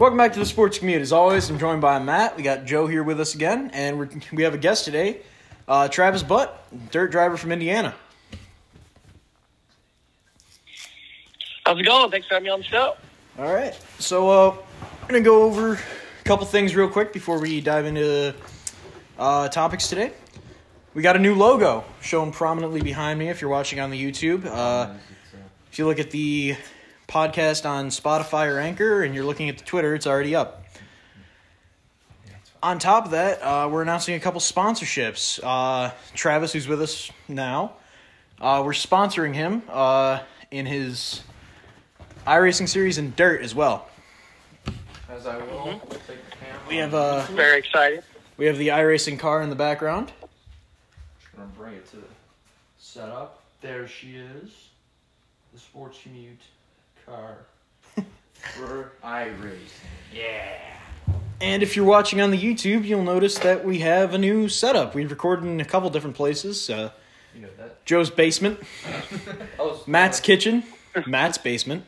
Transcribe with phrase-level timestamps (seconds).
[0.00, 1.02] Welcome back to the Sports Commute.
[1.02, 2.34] As always, I'm joined by Matt.
[2.34, 5.18] We got Joe here with us again, and we're, we have a guest today,
[5.68, 6.48] uh, Travis Butte,
[6.90, 7.94] dirt driver from Indiana.
[11.66, 12.10] How's it going?
[12.10, 12.96] Thanks for having me on the show.
[13.38, 14.56] All right, so uh,
[15.02, 18.34] we're gonna go over a couple things real quick before we dive into
[19.18, 20.12] uh, topics today.
[20.94, 23.28] We got a new logo shown prominently behind me.
[23.28, 24.94] If you're watching on the YouTube, uh,
[25.70, 26.56] if you look at the
[27.10, 30.64] podcast on Spotify or Anchor, and you're looking at the Twitter, it's already up.
[32.62, 35.40] On top of that, uh, we're announcing a couple sponsorships.
[35.42, 37.72] Uh, Travis, who's with us now,
[38.40, 40.20] uh, we're sponsoring him uh,
[40.50, 41.22] in his
[42.26, 43.88] iRacing series and Dirt as well.
[45.08, 45.80] As I will.
[45.90, 46.60] Take the camera.
[46.68, 48.04] We have uh, Very excited.
[48.36, 50.12] we have the iRacing car in the background.
[51.20, 52.02] Just gonna bring it to the
[52.78, 53.42] setup.
[53.62, 54.68] There she is.
[55.52, 56.38] The sports commute
[57.10, 57.36] car.
[58.56, 59.58] For iRacing.
[60.14, 60.56] Yeah.
[61.40, 64.94] And if you're watching on the YouTube, you'll notice that we have a new setup.
[64.94, 66.68] We've recorded in a couple different places.
[66.70, 66.90] Uh,
[67.34, 67.84] You know that.
[67.84, 68.58] Joe's basement,
[69.58, 70.64] Oh, Matt's kitchen,
[71.06, 71.84] Matt's basement,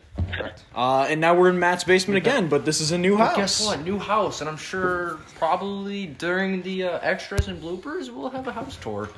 [0.75, 2.48] uh, and now we're in Matt's basement again.
[2.48, 3.36] But this is a new house.
[3.36, 3.83] guess what?
[3.83, 8.53] New house, and I'm sure probably during the uh, extras and bloopers, we'll have a
[8.53, 9.11] house tour.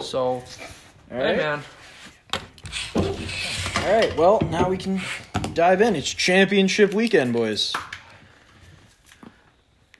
[0.00, 0.42] So, All
[1.10, 1.62] hey man,
[2.96, 4.16] All right.
[4.16, 5.00] Well, now we can
[5.54, 5.96] dive in.
[5.96, 7.72] It's championship weekend, boys.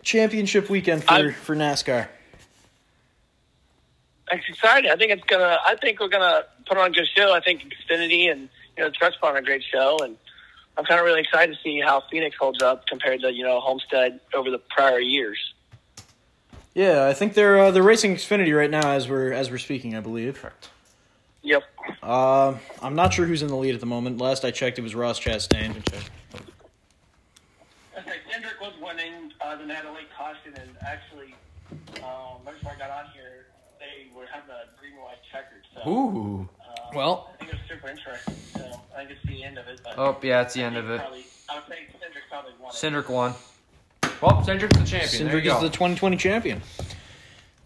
[0.03, 2.09] Championship weekend for, I'm- for NASCAR.
[4.31, 4.91] It's exciting.
[4.91, 5.59] I think it's gonna.
[5.67, 7.35] I think we're gonna put on a good show.
[7.35, 10.17] I think Xfinity and you know the trucks put on a great show, and
[10.79, 13.61] I'm kind of really excited to see how Phoenix holds up compared to you know
[13.61, 15.39] Homestead over the prior years.
[16.75, 19.95] Yeah, I think they're uh, they're racing Xfinity right now as we're as we're speaking.
[19.95, 20.41] I believe.
[20.41, 20.71] correct.
[21.43, 21.63] Yep.
[22.03, 24.19] Uh, I'm not sure who's in the lead at the moment.
[24.19, 25.71] Last I checked, it was Ross Chastain.
[27.99, 31.35] Okay, Cindric was winning, uh, then they had a late caution, and actually,
[32.03, 33.47] um, right before I got on here,
[33.79, 35.63] they were having a green and white checkered.
[35.75, 36.49] So, Ooh.
[36.69, 38.35] um, Well- I think it was super interesting.
[38.55, 39.81] So I think it's the end of it.
[39.83, 40.99] But Oh yeah, it's the end of it.
[41.01, 42.75] Probably, I would say Cindric probably won it.
[42.77, 43.35] Cindric won.
[44.21, 45.27] Well, Cindric's the champion.
[45.29, 45.61] there Cindric is go.
[45.61, 46.63] the 2020 champion,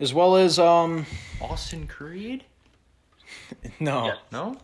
[0.00, 1.04] as well as um
[1.40, 2.44] Austin Creed?
[3.80, 4.16] no, Yes.
[4.32, 4.56] No.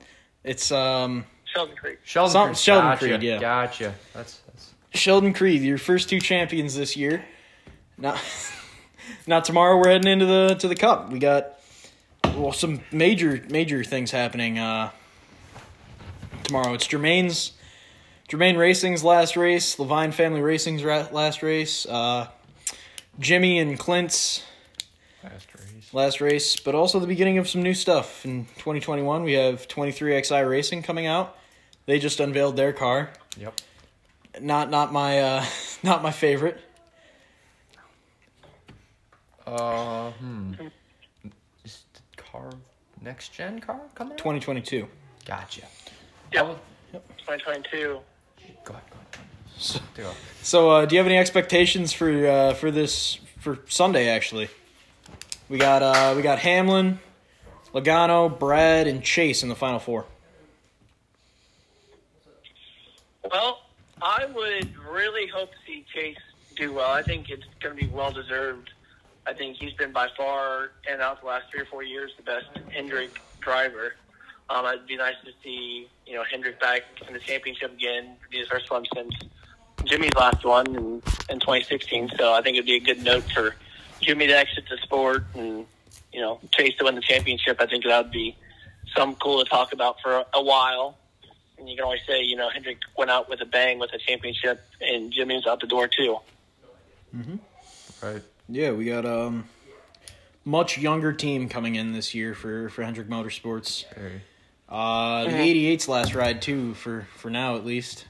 [0.44, 1.98] it's um Sheldon Creed.
[2.04, 2.59] Sheldon Some- Creed.
[2.59, 3.06] Sheldon gotcha.
[3.06, 3.38] Creed, yeah.
[3.38, 3.94] Gotcha.
[4.15, 4.75] That's that's.
[4.94, 7.25] Sheldon Creed, your first two champions this year.
[7.98, 8.16] Now,
[9.26, 11.10] now tomorrow we're heading into the to the Cup.
[11.10, 11.59] We got
[12.37, 14.91] well some major major things happening uh,
[16.44, 16.72] tomorrow.
[16.75, 17.53] It's Germain's
[18.28, 22.28] Germain Racing's last race, Leavine Family Racing's ra- last race, uh,
[23.19, 24.42] Jimmy and Clint's
[25.22, 25.51] Last race.
[25.92, 29.22] Last race, but also the beginning of some new stuff in 2021.
[29.22, 31.36] We have 23XI Racing coming out.
[31.86, 33.10] They just unveiled their car.
[33.36, 33.60] Yep.
[34.41, 35.44] Not not my uh,
[35.82, 36.60] not my favorite.
[39.47, 40.54] Uh, hmm.
[41.64, 42.50] Is the car
[43.00, 44.16] next gen car coming?
[44.16, 44.86] 2022.
[45.26, 45.62] Gotcha.
[46.32, 46.44] Yep.
[46.44, 46.60] I will-
[46.92, 47.78] 2022.
[47.78, 48.04] Go ahead.
[48.64, 48.82] Go ahead.
[49.59, 49.80] So,
[50.42, 54.09] so uh, do you have any expectations for uh, for this for Sunday?
[54.09, 54.48] Actually,
[55.52, 56.98] we got uh, we got Hamlin,
[57.74, 60.06] Logano, Brad, and Chase in the final four.
[63.30, 63.60] Well,
[64.00, 66.16] I would really hope to see Chase
[66.56, 66.91] do well.
[66.91, 68.70] I think it's going to be well deserved.
[69.26, 72.22] I think he's been by far and out the last three or four years the
[72.22, 73.92] best Hendrick driver.
[74.48, 78.04] Um, it'd be nice to see you know Hendrick back in the championship again.
[78.04, 79.14] It'd be his first one since
[79.84, 82.12] Jimmy's last one in, in 2016.
[82.16, 83.54] So I think it'd be a good note for
[84.02, 85.66] Jimmy to exit the sport and
[86.12, 87.60] you know Chase to win the championship.
[87.60, 88.36] I think that would be
[88.94, 90.98] something cool to talk about for a, a while.
[91.58, 93.98] And you can always say, you know, Hendrick went out with a bang with a
[93.98, 96.18] championship, and Jimmy was out the door too.
[98.02, 98.22] Right.
[98.48, 99.44] Yeah, we got um
[100.44, 103.84] much younger team coming in this year for for Hendrick Motorsports.
[103.94, 104.22] Very.
[104.68, 108.06] Uh, the 88's last ride too for for now at least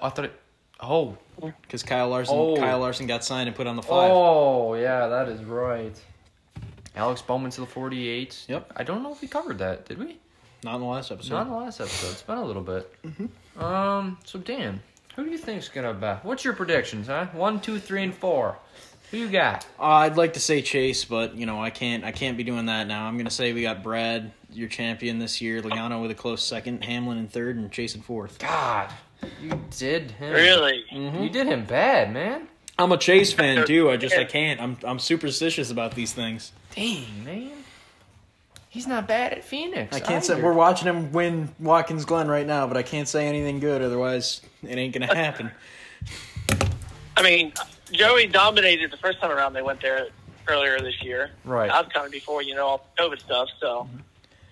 [0.00, 0.40] I thought it.
[0.80, 1.16] Oh.
[1.62, 2.56] Because Kyle Larson Oh.
[2.56, 4.10] Kyle Larson got signed and put on the five.
[4.12, 5.94] Oh yeah, that is right.
[6.96, 8.46] Alex Bowman to the 48.
[8.48, 8.72] Yep.
[8.76, 9.86] I don't know if we covered that.
[9.86, 10.18] Did we?
[10.64, 11.34] Not in the last episode.
[11.34, 12.10] Not in the last episode.
[12.10, 12.92] It's been a little bit.
[13.58, 14.18] Um.
[14.24, 14.80] So Dan,
[15.16, 16.24] who do you think's gonna bet?
[16.24, 17.26] What's your predictions, huh?
[17.32, 18.58] One, two, three, and four.
[19.10, 19.66] Who you got?
[19.80, 22.04] Uh, I'd like to say Chase, but you know I can't.
[22.04, 23.06] I can't be doing that now.
[23.06, 25.62] I'm gonna say we got Brad, your champion this year.
[25.62, 28.38] Logano with a close second, Hamlin in third, and Chase in fourth.
[28.38, 28.90] God,
[29.40, 30.32] you did him.
[30.32, 30.84] Really?
[30.92, 30.96] Mm-hmm.
[30.96, 31.32] You mm-hmm.
[31.32, 32.48] did him bad, man.
[32.78, 33.90] I'm a Chase fan too.
[33.90, 34.60] I just I can't.
[34.60, 36.52] I'm I'm superstitious about these things.
[36.74, 37.50] Dang, man.
[38.70, 39.96] He's not bad at Phoenix.
[39.96, 43.26] I can't say we're watching him win Watkins Glen right now, but I can't say
[43.26, 43.82] anything good.
[43.82, 45.50] Otherwise, it ain't gonna happen.
[47.16, 47.52] I mean,
[47.90, 49.54] Joey dominated the first time around.
[49.54, 50.08] They went there
[50.46, 51.30] earlier this year.
[51.44, 51.70] Right.
[51.70, 53.48] I was coming before you know all the COVID stuff.
[53.58, 53.98] So, mm-hmm.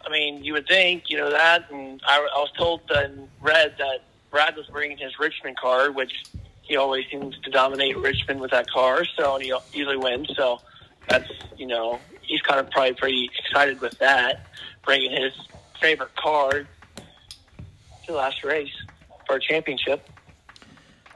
[0.05, 1.71] I mean, you would think you know that.
[1.71, 4.03] And I, I was told and read that
[4.37, 6.25] Brad was bringing his Richmond car, which
[6.61, 9.03] he always seems to dominate Richmond with that car.
[9.17, 10.31] So and he usually wins.
[10.37, 10.61] So
[11.09, 14.47] that's you know he's kind of probably pretty excited with that,
[14.85, 15.33] bringing his
[15.81, 16.67] favorite car to
[18.07, 18.75] the last race
[19.27, 20.07] for a championship.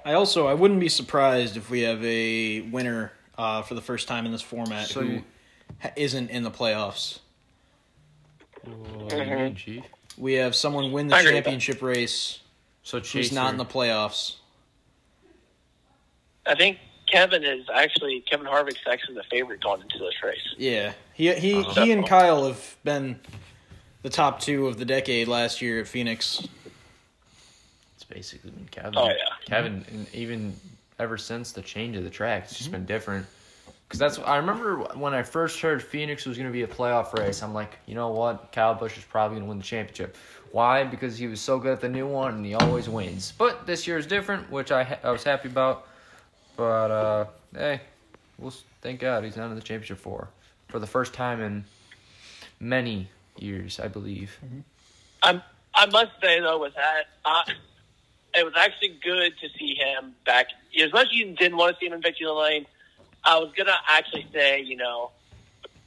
[0.03, 4.09] I also I wouldn't be surprised if we have a winner uh, for the first
[4.09, 5.23] time in this format so who
[5.81, 7.19] ha- isn't in the playoffs.
[8.65, 9.85] What do you mean, Chief?
[10.17, 11.45] We have someone win the I agree that.
[11.45, 12.41] championship race
[12.91, 14.35] So who's Chaser, not in the playoffs.
[16.45, 20.39] I think Kevin is actually Kevin Harvick's actually the favorite going into this race.
[20.59, 21.85] Yeah, he he Uh-huh.
[21.85, 23.21] he and Kyle have been
[24.03, 26.49] the top two of the decade last year at Phoenix.
[27.95, 28.97] It's basically been Kevin.
[28.97, 29.15] Oh, yeah.
[29.45, 30.57] Kevin, and even
[30.99, 32.73] ever since the change of the track, it's just Mm-hmm.
[32.73, 33.27] been different.
[33.87, 37.13] Because that's I remember when I first heard Phoenix was going to be a playoff
[37.13, 37.41] race.
[37.41, 38.51] I'm like, you know what?
[38.51, 40.17] Kyle Busch is probably going to win the championship.
[40.53, 40.85] Why?
[40.85, 43.33] Because he was so good at the new one, and he always wins.
[43.37, 45.87] But this year is different, which I ha- I was happy about.
[46.57, 47.25] But uh,
[47.55, 47.81] hey,
[48.39, 48.53] we'll
[48.83, 50.29] thank God he's not in the championship four
[50.69, 51.65] for the first time in
[52.59, 53.09] many
[53.39, 54.39] years, I believe.
[55.23, 55.43] I'm,
[55.75, 57.43] I must say though, with that, uh,
[58.35, 60.47] it was actually good to see him back.
[60.81, 62.67] As much as you didn't want to see him in victory lane,
[63.25, 65.11] I was gonna actually say, you know,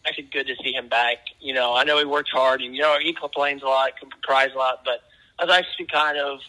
[0.06, 1.18] actually good to see him back.
[1.40, 3.92] You know, I know he worked hard, and you know he complains a lot,
[4.22, 5.02] cries a lot, but
[5.40, 6.40] I was actually kind of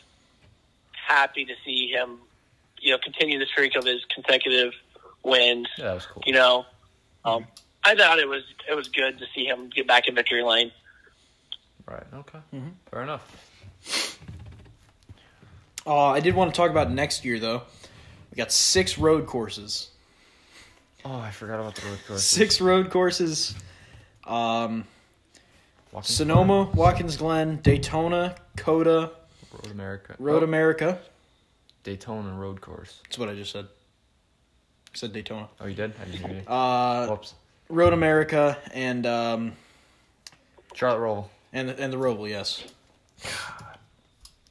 [0.93, 2.19] happy to see him,
[2.81, 4.73] you know, continue the streak of his consecutive
[5.23, 5.69] wins.
[5.79, 6.23] Yeah, that was cool.
[6.27, 6.67] You know,
[7.25, 7.47] um,
[7.85, 10.73] I thought it was it was good to see him get back in victory lane.
[11.87, 12.05] Right.
[12.15, 12.39] Okay.
[12.55, 12.69] Mm-hmm.
[12.91, 14.19] Fair enough.
[15.87, 17.63] Uh, I did want to talk about next year though.
[18.31, 19.91] We got six road courses.
[21.05, 22.25] Oh, I forgot about the road course.
[22.25, 23.55] Six road courses.
[24.27, 24.85] Um,
[25.93, 29.13] Walking Sonoma, Watkins Glen, Daytona, COTA,
[29.53, 30.17] Road America.
[30.19, 30.99] Road Oh, America.
[31.85, 33.01] Daytona Road Course.
[33.05, 33.67] That's what I just said.
[33.67, 35.49] I said Daytona.
[35.61, 35.93] Oh, you did?
[36.01, 36.49] I didn't hear you.
[36.49, 37.35] Uh, Whoops.
[37.69, 39.53] Road America and um,
[40.73, 41.31] Charlotte Roll.
[41.53, 42.65] and and the Roval, yes.
[43.23, 43.79] God.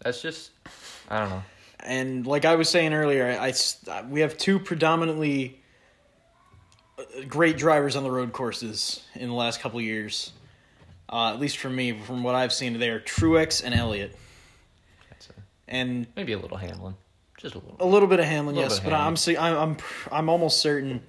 [0.01, 0.51] That's just,
[1.09, 1.43] I don't know.
[1.79, 3.51] And like I was saying earlier, I,
[3.91, 5.59] I we have two predominantly
[7.27, 10.31] great drivers on the road courses in the last couple years.
[11.09, 14.15] Uh, at least for me, from what I've seen, they are Truex and Elliott,
[15.09, 15.33] That's a,
[15.67, 16.95] and maybe a little Hamlin.
[17.37, 17.75] Just a little.
[17.79, 18.79] a little bit of Hamlin, yes.
[18.79, 19.17] But of I'm Hamlin.
[19.17, 19.77] see, I'm I'm
[20.11, 21.03] I'm almost certain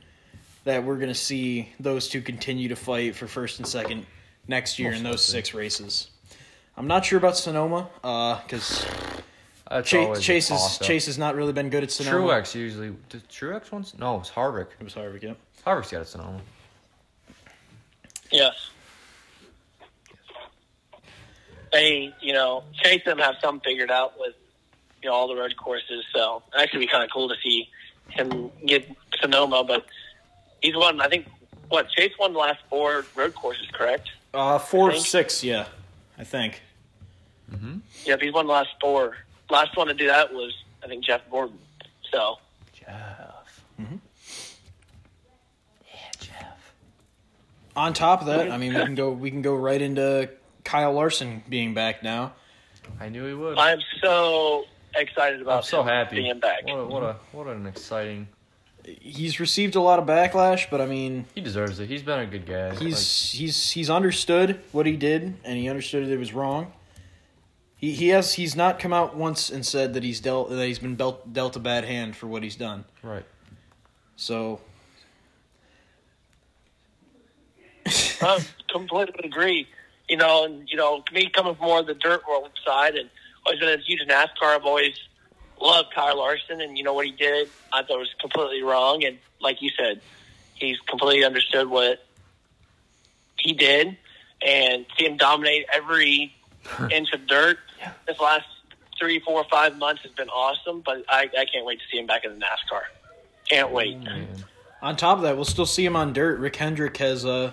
[0.65, 4.05] that we're gonna see those two continue to fight for first and second
[4.49, 5.41] next year Most in those likely.
[5.41, 6.11] six races.
[6.77, 8.85] I'm not sure about Sonoma because
[9.85, 10.79] Chase, Chase, is.
[10.79, 12.27] Chase has not really been good at Sonoma.
[12.27, 12.95] Truex usually.
[13.09, 13.97] Did Truex once?
[13.97, 14.69] No, it was Harvick.
[14.79, 15.35] It was Harvick, yeah.
[15.65, 16.41] Harvick's got it Sonoma.
[18.31, 18.71] Yes.
[21.73, 24.35] They, you know, Chase them have some figured out with,
[25.03, 26.05] you know, all the road courses.
[26.15, 27.69] So it'd actually be kind of cool to see
[28.09, 28.89] him get
[29.21, 29.65] Sonoma.
[29.65, 29.87] But
[30.63, 31.27] he's won, I think,
[31.69, 34.11] what Chase won the last four road courses, correct?
[34.33, 35.67] Uh, four of six, yeah,
[36.19, 36.61] I think.
[37.53, 37.79] Mm-hmm.
[38.05, 39.17] Yep, he's won the last four.
[39.51, 41.59] Last one to do that was, I think, Jeff Gordon.
[42.11, 42.37] So
[42.73, 43.63] Jeff.
[43.81, 43.97] Mm-hmm.
[45.87, 46.75] Yeah, Jeff.
[47.77, 50.31] On top of that, I mean, we can go we can go right into
[50.65, 52.33] Kyle Larson being back now.
[53.01, 53.59] I knew he would.
[53.59, 54.65] I'm so
[54.95, 56.17] excited about I'm so him happy.
[56.17, 56.65] being back.
[56.67, 58.29] What a, what a what an exciting.
[58.85, 61.89] He's received a lot of backlash, but I mean, He deserves it.
[61.89, 62.75] He's been a good guy.
[62.77, 66.73] he's he's he's understood what he did, and he understood that it was wrong.
[67.77, 70.79] He he has he's not come out once and said that he's dealt that he's
[70.79, 72.85] been dealt dealt a bad hand for what he's done.
[73.03, 73.25] Right.
[74.17, 74.61] So
[78.21, 79.69] I completely agree.
[80.09, 83.09] You know, and you know, me coming from more of the dirt world side, and
[83.47, 84.57] always been a huge NASCAR.
[84.57, 84.99] I've always
[85.61, 87.49] loved Kyle Larson, and you know what he did.
[87.73, 90.01] I thought was completely wrong, and like you said,
[90.55, 92.05] he's completely understood what
[93.39, 93.97] he did,
[94.45, 96.35] and see him dominate every
[96.91, 97.59] inch of dirt.
[98.07, 98.47] This last
[98.99, 102.07] three, four, five months has been awesome, but I, I can't wait to see him
[102.07, 102.83] back in the NASCAR.
[103.49, 104.01] Can't wait.
[104.01, 104.29] Man.
[104.81, 106.39] on top of that, we'll still see him on dirt.
[106.39, 107.53] Rick Hendrick has uh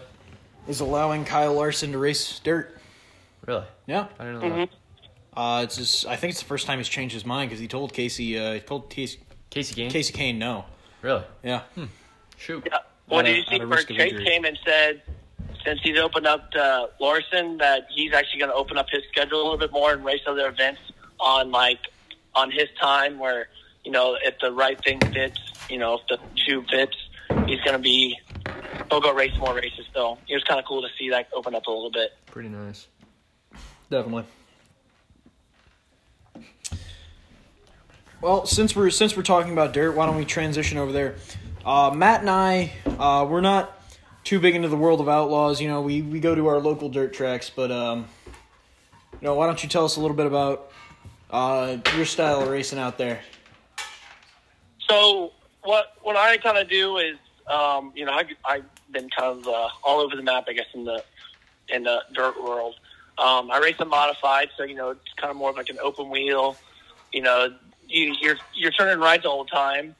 [0.67, 2.77] is allowing Kyle Larson to race dirt.
[3.45, 3.65] Really?
[3.87, 4.07] Yeah.
[4.19, 4.69] I didn't know that.
[5.33, 7.67] Uh, it's just I think it's the first time he's changed his mind because he
[7.67, 9.89] told Casey uh, he told Casey, Casey Game?
[9.89, 10.65] Kasey Kahne no.
[11.01, 11.23] Really?
[11.43, 11.61] Yeah.
[12.37, 12.67] Shoot.
[12.69, 12.79] Yeah.
[13.07, 15.01] Well, did you see a where Chase came and said,
[15.65, 19.41] since he's opened up to Larson, that he's actually going to open up his schedule
[19.41, 20.79] a little bit more and race other events
[21.19, 21.79] on like
[22.33, 23.47] on his time, where
[23.83, 25.39] you know, if the right thing fits,
[25.69, 26.95] you know, if the shoe fits,
[27.45, 28.17] he's going to be.
[28.89, 29.85] He'll go race more races.
[29.93, 32.11] So it was kind of cool to see that open up a little bit.
[32.27, 32.87] Pretty nice.
[33.89, 34.25] Definitely.
[38.21, 41.15] Well, since we're since we're talking about dirt, why don't we transition over there?
[41.65, 43.81] Uh, Matt and I, uh, we're not
[44.23, 45.59] too big into the world of outlaws.
[45.59, 48.07] You know, we, we go to our local dirt tracks, but um,
[49.13, 50.71] you know, why don't you tell us a little bit about
[51.31, 53.21] uh, your style of racing out there?
[54.87, 55.31] So
[55.63, 57.17] what what I kind of do is,
[57.51, 60.67] um, you know, I I've been kind of uh, all over the map, I guess,
[60.73, 61.03] in the
[61.69, 62.75] in the dirt world.
[63.17, 65.77] Um, I race a modified, so you know, it's kind of more of like an
[65.81, 66.55] open wheel.
[67.11, 67.53] You know,
[67.87, 69.95] you, you're you're turning right the whole time,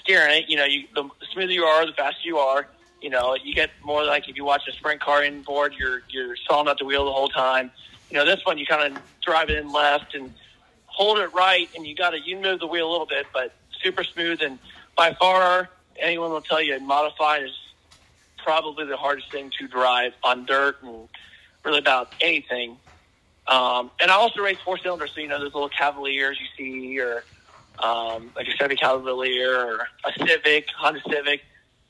[0.00, 0.48] steering it.
[0.48, 2.66] You know, you the smoother you are, the faster you are.
[3.00, 6.36] You know, you get more like if you watch a sprint car inboard, you're you're
[6.48, 7.70] sawing out the wheel the whole time.
[8.10, 10.34] You know, this one you kind of drive it in left and
[10.86, 13.54] hold it right, and you got to you move the wheel a little bit, but
[13.82, 14.42] super smooth.
[14.42, 14.58] And
[14.96, 17.58] by far, anyone will tell you, modified is
[18.38, 21.08] probably the hardest thing to drive on dirt and
[21.64, 22.76] really about anything.
[23.46, 27.00] Um, and I also race four cylinders, so you know those little Cavaliers you see,
[27.00, 27.24] or
[27.78, 31.42] um, like a Chevy Cavalier or a Civic, Honda Civic.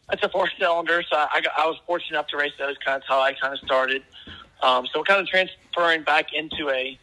[0.09, 2.77] That's a four cylinder, so I, got, I was fortunate enough to race those.
[2.79, 4.03] Kind of how I kind of started.
[4.62, 6.99] Um, so kind of transferring back into a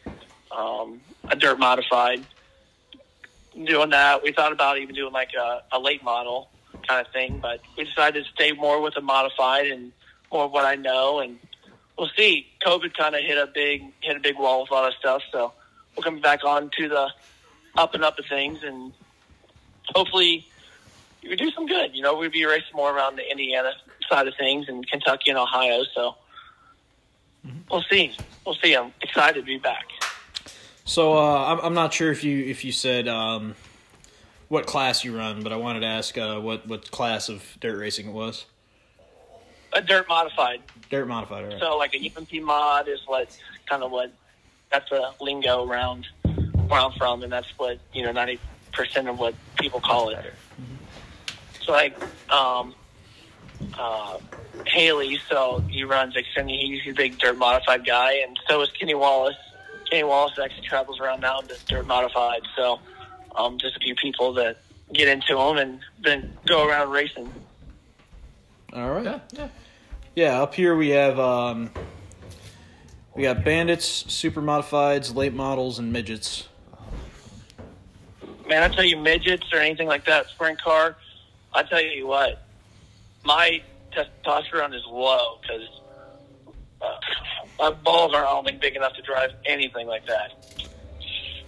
[0.52, 2.26] um, a dirt modified.
[3.54, 6.50] Doing that, we thought about even doing like a, a late model
[6.88, 9.92] kind of thing, but we decided to stay more with a modified and
[10.32, 11.40] more of what I know and
[11.98, 12.48] we'll see.
[12.66, 15.22] COVID kind of hit a big hit a big wall with a lot of stuff,
[15.32, 15.54] so
[15.96, 17.10] we're coming back on to the
[17.78, 18.94] up and up of things, and
[19.94, 20.48] hopefully
[21.24, 21.92] we do some good.
[21.94, 23.74] You know, we'd be racing more around the Indiana
[24.10, 26.16] side of things and Kentucky and Ohio, so
[27.70, 28.16] we'll see.
[28.46, 28.76] We'll see.
[28.76, 29.86] I'm excited to be back.
[30.86, 33.56] So uh, I'm I'm not sure if you if you said um,
[34.48, 37.78] what class you run, but I wanted to ask uh, what what class of dirt
[37.78, 38.46] racing it was.
[39.74, 40.62] A dirt modified.
[40.90, 41.60] Dirt modified, right.
[41.60, 43.36] So like a UMP mod is what
[43.68, 44.12] kind of what
[44.72, 46.08] that's a lingo around
[46.68, 48.40] where I'm from, and that's what you know ninety
[48.72, 50.34] percent of what people call it.
[51.62, 51.98] So like
[52.32, 52.76] um,
[53.78, 54.20] uh,
[54.68, 56.82] Haley, so he runs Xfinity.
[56.82, 59.36] He's a big dirt modified guy, and so is Kenny Wallace.
[59.90, 62.42] Kenny Wallace actually travels around now and does dirt modified.
[62.56, 62.80] So
[63.38, 64.58] um, just a few people that
[64.94, 67.32] get into them and then go around racing.
[68.74, 69.06] All right.
[69.06, 69.48] Yeah, yeah.
[70.16, 71.72] Yeah, up here we have um,
[73.16, 76.48] we got bandits, super modifieds, late models, and midgets.
[78.48, 80.96] Man, I tell you, midgets or anything like that, sprint car.
[81.54, 82.44] I tell you what,
[83.24, 83.62] my
[83.92, 85.82] testosterone is low because
[86.82, 86.98] uh,
[87.60, 90.65] my balls aren't, I big enough to drive anything like that.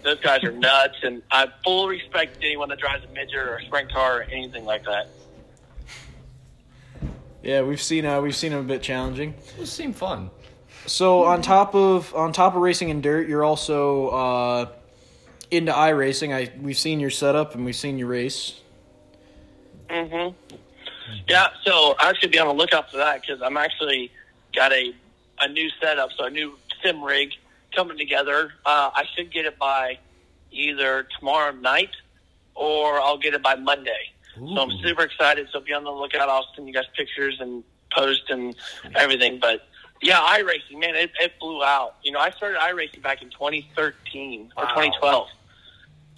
[0.04, 3.66] Those guys are nuts, and I full respect anyone that drives a midget or a
[3.66, 5.10] sprint car or anything like that.
[7.44, 9.34] Yeah, we've seen uh, we've seen them a bit challenging.
[9.60, 10.30] It seemed fun.
[10.86, 14.70] So on top of on top of racing in dirt, you're also uh,
[15.52, 16.34] into racing.
[16.34, 18.62] I we've seen your setup and we've seen your race.
[19.90, 20.30] hmm
[21.28, 24.12] Yeah, so I should be on the lookout for that because I'm actually
[24.56, 24.94] got a
[25.40, 27.32] a new setup, so a new sim rig
[27.76, 28.54] coming together.
[28.66, 30.00] Uh, I should get it by
[30.52, 31.92] either tomorrow night
[32.56, 34.12] or I'll get it by Monday.
[34.36, 35.48] So I'm super excited.
[35.52, 36.30] So be on the lookout.
[36.30, 38.56] I'll send you guys pictures and post and
[38.96, 39.40] everything.
[39.40, 39.68] But
[40.02, 41.96] yeah, iRacing, man, it, it blew out.
[42.04, 45.28] You know, I started iRacing back in 2013 or 2012.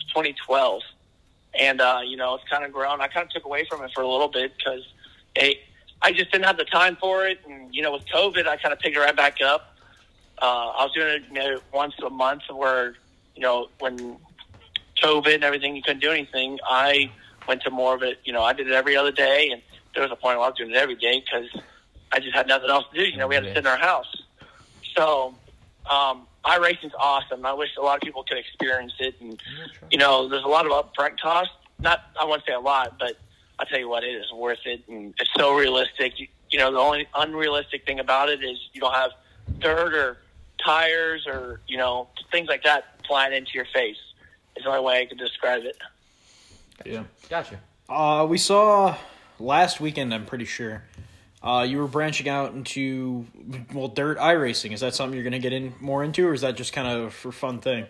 [0.10, 0.82] 2012.
[1.58, 3.02] And, uh, you know, it's kind of grown.
[3.02, 4.86] I kind of took away from it for a little bit because
[6.02, 7.40] I just didn't have the time for it.
[7.48, 9.69] And, you know, with COVID, I kind of picked it right back up.
[10.42, 12.96] Uh, I was doing it you know, once a month where,
[13.36, 14.18] you know, when
[15.02, 16.60] COVID and everything, you couldn't do anything.
[16.68, 17.12] I
[17.48, 18.20] went to more of it.
[18.24, 19.62] You know, I did it every other day, and
[19.94, 21.50] there was a point where I was doing it every day because
[22.12, 23.06] I just had nothing else to do.
[23.06, 24.24] You know, we had to sit in our house.
[24.96, 25.36] So,
[25.90, 27.46] um, iRacing's awesome.
[27.46, 29.16] I wish a lot of people could experience it.
[29.20, 29.42] And
[29.92, 31.54] you know, there's a lot of upfront costs.
[31.80, 33.18] Not, I won't say a lot, but
[33.58, 36.20] I tell you what, it is worth it, and it's so realistic.
[36.20, 39.12] You, you know, the only unrealistic thing about it is you don't have
[39.60, 40.18] dirt or
[40.64, 43.98] tires or you know things like that flying into your face.
[44.56, 45.78] Is the only way I could describe it.
[46.86, 47.04] Yeah.
[47.30, 47.60] Gotcha.
[47.88, 48.98] Uh, we saw
[49.40, 50.14] last weekend.
[50.14, 50.84] I'm pretty sure.
[51.42, 53.26] Uh, you were branching out into
[53.74, 54.74] well, dirt i racing.
[54.74, 56.88] Is that something you're going to get in more into, or is that just kind
[56.88, 57.86] of for fun thing?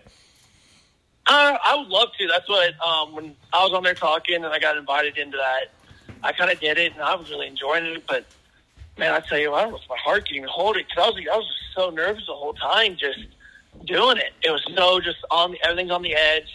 [1.28, 2.28] Uh, I would love to.
[2.28, 5.72] That's what um, when I was on there talking and I got invited into that.
[6.24, 8.04] I kind of did it and I was really enjoying it.
[8.08, 8.26] But
[9.00, 11.06] man, I tell you, I don't know if my heart can even hold it because
[11.06, 13.20] I was I was just so nervous the whole time just
[13.88, 14.32] doing it.
[14.44, 16.50] It was so just on everything's on the edge.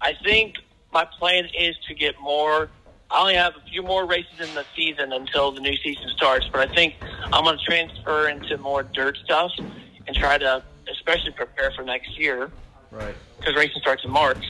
[0.00, 0.54] I think
[0.92, 2.70] my plan is to get more.
[3.10, 6.46] I only have a few more races in the season until the new season starts,
[6.52, 6.94] but I think
[7.32, 9.50] I'm going to transfer into more dirt stuff
[10.06, 12.52] and try to, especially prepare for next year
[12.90, 13.16] Right.
[13.40, 14.44] because racing starts in March.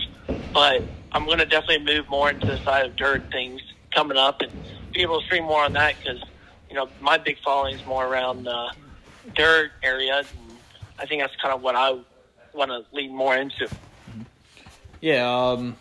[0.55, 3.61] But I'm going to definitely move more into the side of dirt things
[3.95, 4.53] coming up and
[4.95, 6.23] be able to stream more on that because
[6.69, 8.71] you know my big following is more around the
[9.35, 10.19] dirt area.
[10.19, 10.27] And
[10.99, 11.99] I think that's kind of what I
[12.53, 13.69] want to lean more into.
[15.01, 15.77] Yeah, um,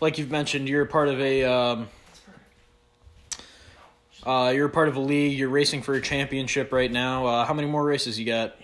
[0.00, 1.88] like you've mentioned, you're part of a um,
[4.24, 5.38] uh, you're part of a league.
[5.38, 7.26] You're racing for a championship right now.
[7.26, 8.56] Uh, how many more races you got?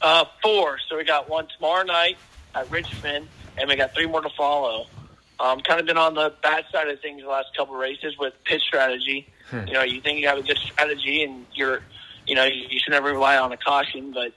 [0.00, 0.78] Uh, four.
[0.88, 2.18] So we got one tomorrow night
[2.54, 3.26] at Richmond,
[3.58, 4.86] and we got three more to follow.
[5.38, 8.16] Um, kind of been on the bad side of things the last couple of races
[8.18, 9.28] with pitch strategy.
[9.66, 11.82] You know, you think you have a good strategy, and you're,
[12.26, 14.12] you know, you, you should never rely on a caution.
[14.12, 14.32] But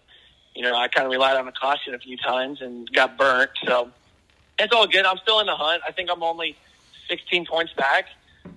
[0.56, 3.52] you know, I kind of relied on a caution a few times and got burnt.
[3.66, 3.90] So
[4.60, 5.06] it's all good.
[5.06, 5.82] I'm still in the hunt.
[5.88, 6.58] I think I'm only
[7.08, 8.06] 16 points back.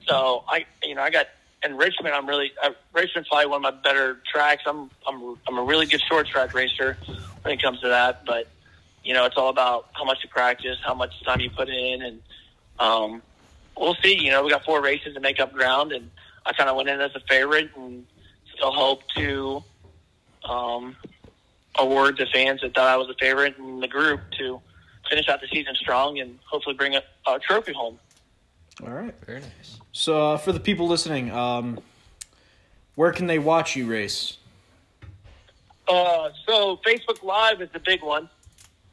[0.07, 1.27] So I, you know, I got
[1.65, 2.15] in Richmond.
[2.15, 4.63] I'm really uh, Richmond's probably one of my better tracks.
[4.67, 6.97] I'm I'm I'm a really good short track racer
[7.43, 8.25] when it comes to that.
[8.25, 8.49] But
[9.05, 12.03] you know, it's all about how much you practice, how much time you put in,
[12.03, 12.23] and
[12.79, 13.23] um,
[13.77, 14.17] we'll see.
[14.17, 16.11] You know, we got four races to make up ground, and
[16.47, 18.07] I kind of went in as a favorite, and
[18.55, 19.63] still hope to
[20.45, 20.97] um,
[21.79, 24.61] award the fans that thought I was a favorite in the group to
[25.09, 27.99] finish out the season strong and hopefully bring a, a trophy home.
[28.83, 29.15] All right.
[29.27, 29.79] Very nice.
[29.93, 31.81] So uh, for the people listening, um,
[32.95, 34.39] where can they watch you race?
[35.89, 38.29] Uh, so Facebook Live is the big one.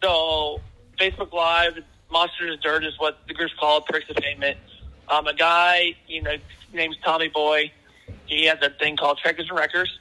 [0.01, 0.61] So
[0.99, 1.79] Facebook Live,
[2.11, 4.57] Monsters of Dirt is what the group's called, Pricks of Payment.
[5.09, 6.35] Um, a guy, you know,
[6.73, 7.71] name's Tommy Boy.
[8.25, 9.99] He has a thing called Trekkers and Wreckers.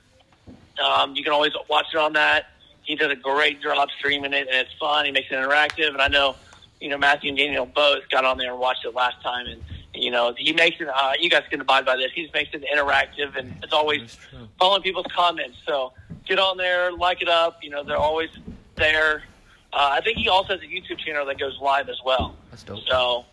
[0.82, 2.46] Um, you can always watch it on that.
[2.82, 5.04] He does a great job streaming it, and it's fun.
[5.04, 6.36] He makes it interactive, and I know,
[6.80, 9.62] you know, Matthew and Daniel both got on there and watched it last time, and
[9.94, 10.88] you know, he makes it.
[10.88, 12.12] Uh, you guys can abide by this.
[12.14, 14.16] He makes it interactive, and it's always
[14.58, 15.58] following people's comments.
[15.66, 15.92] So
[16.24, 17.62] get on there, like it up.
[17.62, 18.30] You know, they're always
[18.76, 19.24] there.
[19.72, 22.36] Uh, I think he also has a YouTube channel that goes live as well.
[22.50, 22.80] That's dope.
[22.88, 23.24] So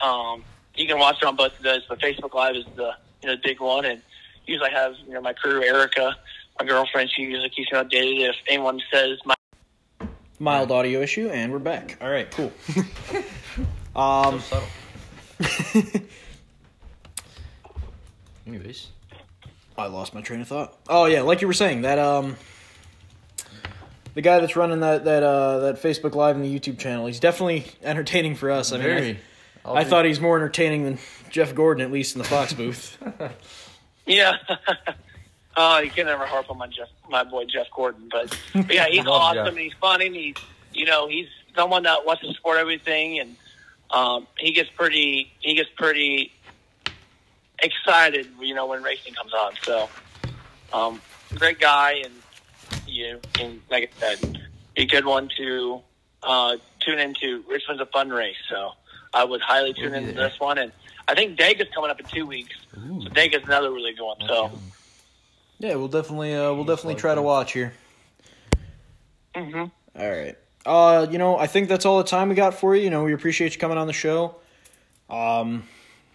[0.00, 1.82] um, you can watch it on both of those.
[1.88, 4.02] But Facebook Live is the you know big one, and
[4.46, 6.16] usually I have you know my crew Erica,
[6.60, 7.10] my girlfriend.
[7.14, 9.34] She usually keeps me updated if anyone says my
[10.40, 11.98] Mild audio issue, and we're back.
[12.00, 12.52] All right, cool.
[13.96, 14.62] um, so
[15.40, 15.92] subtle.
[18.46, 18.88] Anyways.
[19.76, 20.76] I lost my train of thought.
[20.88, 22.36] Oh yeah, like you were saying that um,
[24.18, 27.20] the guy that's running that that uh that Facebook Live and the YouTube channel, he's
[27.20, 28.72] definitely entertaining for us.
[28.72, 29.18] I mean, I, Very.
[29.64, 30.98] I'll I thought he's more entertaining than
[31.30, 32.98] Jeff Gordon, at least in the Fox booth.
[34.06, 34.36] Yeah.
[35.60, 38.86] Oh, you can never harp on my Jeff, my boy Jeff Gordon, but, but yeah,
[38.86, 39.48] he's awesome Jeff.
[39.48, 40.06] and he's funny.
[40.06, 40.36] And he's,
[40.72, 41.26] you know, he's
[41.56, 43.34] someone that wants to support everything, and
[43.90, 46.32] um, he gets pretty, he gets pretty
[47.60, 49.52] excited, you know, when racing comes on.
[49.64, 49.88] So,
[50.72, 51.02] um,
[51.34, 52.12] great guy, and
[52.86, 54.38] you, and like I said,
[54.76, 55.80] a good one to
[56.22, 57.44] uh, tune into.
[57.48, 58.72] Richmond's a fun race, so
[59.12, 60.28] I would highly tune into there.
[60.28, 60.58] this one.
[60.58, 60.72] And
[61.06, 62.54] I think Dega's coming up in two weeks.
[62.76, 63.02] Ooh.
[63.02, 64.16] So Dega's another really good one.
[64.26, 64.50] So.
[65.58, 67.72] yeah, we'll definitely uh, we'll definitely try to watch here.
[69.34, 69.64] hmm
[69.98, 70.36] All right.
[70.66, 72.82] Uh, you know, I think that's all the time we got for you.
[72.82, 74.36] You know, we appreciate you coming on the show.
[75.08, 75.64] Um,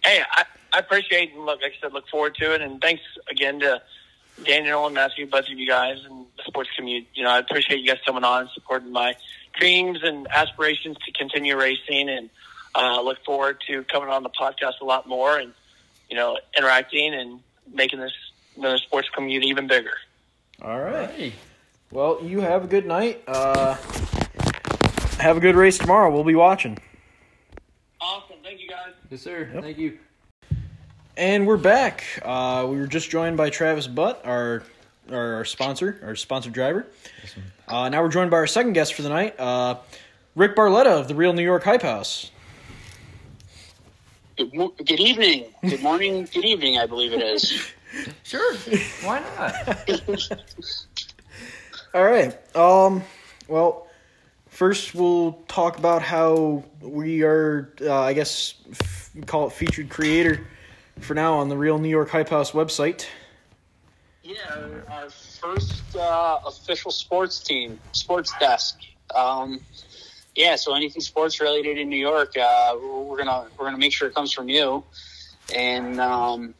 [0.04, 2.60] Hey, I, I appreciate and look, like I said, look forward to it.
[2.60, 3.80] And thanks again to
[4.42, 7.06] Daniel and Matthew, both of you guys, and the sports commute.
[7.14, 9.14] You know, I appreciate you guys coming on and supporting my
[9.58, 12.08] dreams and aspirations to continue racing.
[12.08, 12.30] And
[12.74, 15.52] uh, look forward to coming on the podcast a lot more and,
[16.10, 17.40] you know, interacting and
[17.72, 18.12] making this
[18.56, 19.94] the sports commute even bigger.
[20.62, 21.10] all right.
[21.10, 21.32] Hey.
[21.90, 23.22] Well, you have a good night.
[23.26, 23.74] Uh,
[25.18, 26.12] have a good race tomorrow.
[26.12, 26.76] We'll be watching.
[28.00, 28.36] Awesome.
[28.42, 28.92] Thank you, guys.
[29.10, 29.48] Yes, sir.
[29.54, 29.62] Yep.
[29.62, 29.98] Thank you.
[31.16, 32.04] And we're back.
[32.24, 34.62] Uh, we were just joined by Travis Butte, our
[35.10, 36.86] our, our sponsor, our sponsored driver.
[37.68, 39.76] Uh, now we're joined by our second guest for the night, uh,
[40.34, 42.30] Rick Barletta of the Real New York Hype House.
[44.36, 45.44] Good, mo- good evening.
[45.62, 46.28] Good morning.
[46.32, 47.52] Good evening, I believe it is.
[48.24, 48.56] Sure.
[49.04, 49.88] Why not?
[51.94, 52.56] All right.
[52.56, 53.04] Um.
[53.46, 53.86] Well,
[54.48, 57.72] first we'll talk about how we are.
[57.80, 60.44] Uh, I guess f- call it featured creator
[61.00, 63.06] for now on the Real New York Hype House website.
[64.22, 64.34] Yeah,
[64.90, 68.78] our first uh, official sports team, sports desk.
[69.14, 69.60] Um,
[70.34, 74.08] yeah, so anything sports related in New York, uh, we're gonna we're gonna make sure
[74.08, 74.82] it comes from you,
[75.54, 76.54] and um,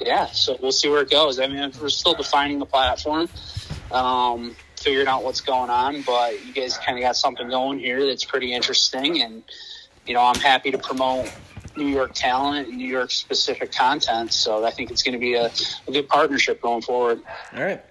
[0.00, 1.40] yeah, so we'll see where it goes.
[1.40, 3.28] I mean, we're still defining the platform.
[3.90, 8.04] Um, figuring out what's going on, but you guys kind of got something going here
[8.04, 9.42] that's pretty interesting, and
[10.06, 11.32] you know I'm happy to promote
[11.76, 14.32] New York talent and New York specific content.
[14.32, 15.50] So I think it's going to be a,
[15.86, 17.20] a good partnership going forward.
[17.54, 17.82] All right.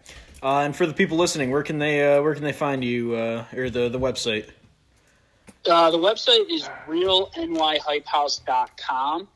[0.42, 3.16] Uh, and for the people listening, where can they uh, where can they find you
[3.16, 4.50] uh, or the the website?
[5.70, 9.28] Uh, the website is realnyhypehouse.com.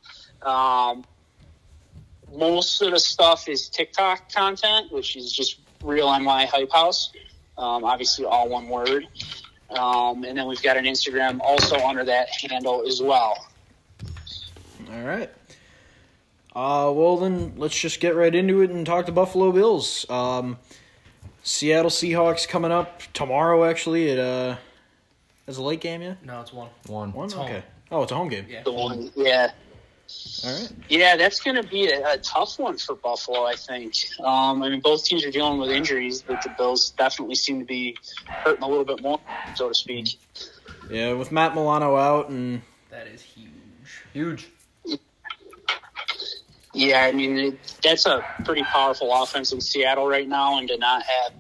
[0.42, 1.06] Um,
[2.36, 7.14] most of the stuff is TikTok content, which is just real NY Hype House.
[7.58, 9.08] Um, obviously, all one word.
[9.70, 13.46] Um, and then we've got an Instagram also under that handle as well.
[14.91, 15.30] All right.
[16.56, 20.06] Uh, well then, let's just get right into it and talk the Buffalo Bills.
[20.10, 20.58] Um,
[21.43, 23.63] Seattle Seahawks coming up tomorrow.
[23.65, 24.56] Actually, it uh,
[25.45, 26.23] is a late game yet.
[26.26, 26.69] No, it's one.
[26.88, 27.13] One.
[27.13, 27.26] One.
[27.26, 27.45] It's home.
[27.45, 27.63] okay.
[27.91, 28.45] Oh, it's a home game.
[28.50, 28.63] Yeah.
[28.63, 29.52] The one, yeah,
[30.45, 30.71] All right.
[30.89, 33.45] yeah, that's going to be a, a tough one for Buffalo.
[33.45, 33.93] I think.
[34.19, 37.65] Um, I mean, both teams are dealing with injuries, but the Bills definitely seem to
[37.65, 37.95] be
[38.28, 39.19] hurting a little bit more,
[39.56, 40.19] so to speak.
[40.89, 43.52] Yeah, with Matt Milano out and That is huge.
[44.12, 44.47] Huge.
[46.78, 50.78] Yeah, I mean it, that's a pretty powerful offense in Seattle right now, and to
[50.78, 51.34] not have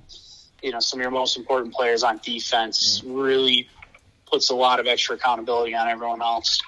[0.63, 3.69] you know some of your most important players on defense really
[4.25, 6.59] puts a lot of extra accountability on everyone else.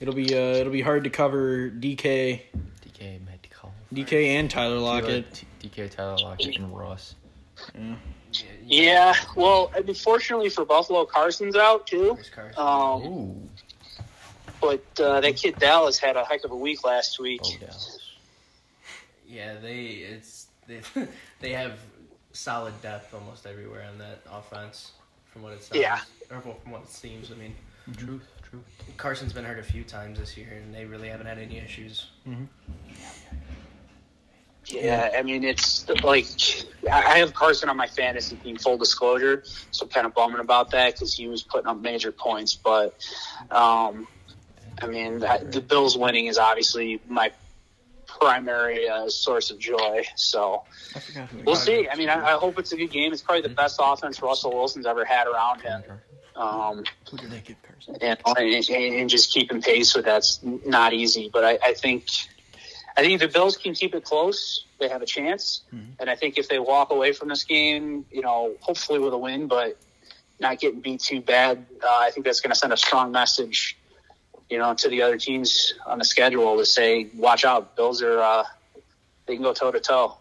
[0.00, 2.42] it'll be uh, it'll be hard to cover DK,
[2.84, 3.72] DK Metcalf.
[3.92, 5.44] DK and Tyler Lockett.
[5.62, 7.14] DK Tyler Lockett and Russ.
[8.66, 12.60] Yeah, well, I mean, fortunately for Buffalo, Carson's out too, Carson.
[12.60, 13.48] um, Ooh.
[14.64, 17.40] But uh, that kid Dallas had a heck of a week last week.
[17.44, 17.68] Oh,
[19.28, 20.80] yeah, they it's they
[21.40, 21.78] they have
[22.32, 24.92] solid depth almost everywhere on that offense.
[25.26, 26.00] From what it sounds, Yeah.
[26.30, 27.32] or well, from what it seems.
[27.32, 27.54] I mean,
[27.96, 28.22] Truth.
[28.48, 28.62] Truth.
[28.96, 32.06] Carson's been hurt a few times this year, and they really haven't had any issues.
[34.66, 36.26] Yeah, I mean it's like
[36.90, 38.56] I I have Carson on my fantasy team.
[38.56, 42.10] Full disclosure, so I'm kind of bumming about that because he was putting up major
[42.12, 42.54] points.
[42.54, 42.94] But
[43.50, 44.06] um,
[44.82, 47.32] I mean, that- the Bills winning is obviously my
[48.06, 50.04] primary uh, source of joy.
[50.16, 50.62] So
[50.94, 51.42] I forgot who.
[51.44, 51.88] we'll see.
[51.88, 53.12] I mean, I, I hope it's a good game.
[53.12, 55.82] It's probably the best offense Russell Wilson's ever had around him.
[56.36, 57.96] Um, Who did they give Carson?
[58.00, 61.30] and, and, and just keeping pace with that's not easy.
[61.32, 62.06] But I, I think
[62.96, 65.62] I think the Bills can keep it close, they have a chance.
[65.98, 69.18] And I think if they walk away from this game, you know, hopefully with a
[69.18, 69.76] win, but
[70.40, 73.76] not getting beat too bad, uh, I think that's going to send a strong message,
[74.50, 78.20] you know, to the other teams on the schedule to say, watch out, Bills are
[78.20, 78.44] uh,
[79.26, 80.16] they can go toe to toe.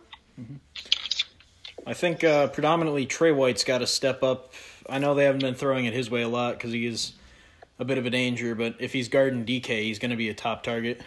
[1.86, 4.54] I think uh, predominantly Trey White's got to step up.
[4.90, 7.14] I know they haven't been throwing it his way a lot because he is
[7.80, 10.34] a bit of a danger, but if he's guarding DK, he's going to be a
[10.34, 11.02] top target.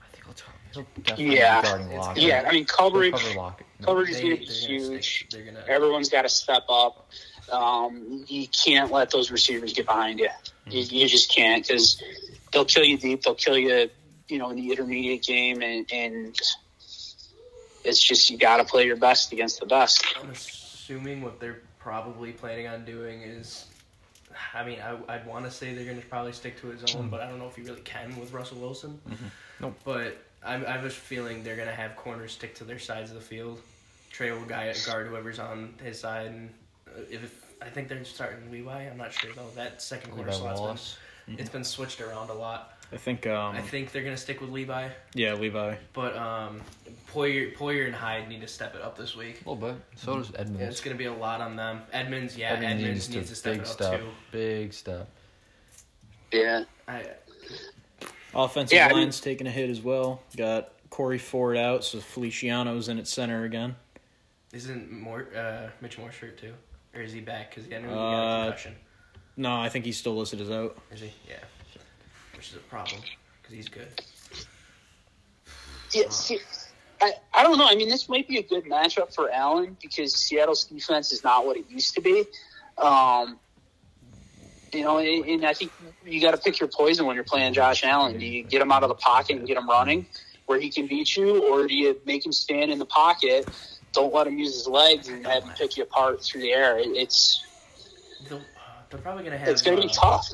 [0.00, 1.60] I think he'll, t- he'll definitely Yeah.
[1.60, 2.22] be guarding Lockett.
[2.22, 3.12] Yeah, I mean coverage.
[3.12, 3.66] cover Lockett.
[3.80, 3.86] No.
[3.86, 4.54] Coverage is going to be gonna
[4.98, 5.26] huge.
[5.30, 5.64] gonna.
[5.68, 7.10] Everyone's got to step up.
[7.50, 10.28] Um, you can't let those receivers get behind you.
[10.66, 10.94] You, mm-hmm.
[10.94, 12.02] you just can't because
[12.52, 13.22] they'll kill you deep.
[13.22, 13.90] They'll kill you,
[14.28, 16.40] you know, in the intermediate game, and, and
[17.84, 20.04] it's just you got to play your best against the best.
[20.22, 23.66] I'm assuming what they're probably planning on doing is.
[24.54, 27.02] I mean, I, I'd want to say they're going to probably stick to his own,
[27.02, 27.10] mm-hmm.
[27.10, 28.98] but I don't know if he really can with Russell Wilson.
[29.06, 29.26] Mm-hmm.
[29.60, 29.78] Nope.
[29.84, 33.10] But I, I have a feeling they're going to have corners stick to their sides
[33.10, 33.60] of the field.
[34.10, 36.50] Trey will guy, guard whoever's on his side, and
[37.10, 39.48] if I think they're starting Levi, I'm not sure though.
[39.54, 40.96] That second corner Levi slot's Wallace.
[41.26, 42.74] been, it's been switched around a lot.
[42.92, 45.76] I think, um, I think they're going to stick with Levi, yeah, Levi.
[45.94, 46.60] but um,
[47.10, 49.40] Poyer, Poyer and Hyde need to step it up this week.
[49.46, 49.80] A little bit.
[49.96, 50.60] So does Edmunds.
[50.60, 51.80] Yeah, it's going to be a lot on them.
[51.94, 54.00] Edmunds, yeah, Edmunds Edmunds, needs needs, to to step big it up step.
[54.00, 54.06] too.
[54.30, 55.08] Big step.
[56.32, 57.06] Yeah, I,
[58.34, 60.22] Offensive Yeah, I mean- line's taking a hit as well.
[60.36, 63.74] Got Cody Ford out, so Feliciano's in at center again.
[64.52, 66.52] isn't more uh, Mitch Morse hurt too,
[66.94, 67.50] or is he back?
[67.50, 68.76] Because he, I know he got Uh, a concussion.
[69.36, 70.76] No, I think he's still listed as out.
[70.92, 71.12] Is he?
[71.28, 71.36] Yeah,
[72.36, 73.00] which is a problem
[73.40, 73.88] because he's good.
[75.92, 76.08] yeah.
[76.10, 76.38] See,
[77.00, 77.66] I, I don't know.
[77.66, 81.46] I mean, this might be a good matchup for Allen because Seattle's defense is not
[81.46, 82.24] what it used to be.
[82.78, 83.38] Um,
[84.72, 85.72] you know, and, and I think
[86.04, 88.18] you got to pick your poison when you're playing Josh Allen.
[88.18, 90.06] Do you get him out of the pocket and get him running
[90.46, 93.48] where he can beat you, or do you make him stand in the pocket,
[93.92, 96.78] don't let him use his legs, and have him pick you apart through the air?
[96.78, 97.44] It, it's
[98.28, 98.40] They'll, uh,
[98.90, 99.48] they're probably going to have.
[99.48, 100.28] it's going to uh, be tough.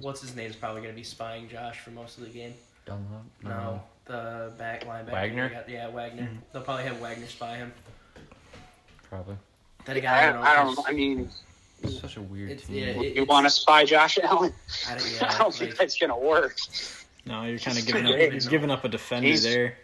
[0.00, 2.54] What's his name is probably going to be spying Josh for most of the game.
[2.84, 3.22] Dunlap?
[3.44, 5.12] No, the back linebacker.
[5.12, 5.48] Wagner?
[5.50, 6.28] got- yeah, Wagner.
[6.52, 7.72] They'll probably have Wagner spy him.
[9.08, 9.36] Probably.
[9.84, 10.42] That again, I I, don't know.
[10.46, 10.74] I don't.
[10.76, 11.28] 'cause I mean,
[11.82, 12.76] It's such a weird It's, team.
[12.76, 14.52] yeah, it, you want to spy Josh Allen?
[14.88, 16.56] I don't, I don't think like, that's going to work.
[17.24, 18.32] No, you're kind of giving up, big.
[18.32, 19.76] you're giving up a defender He's- there.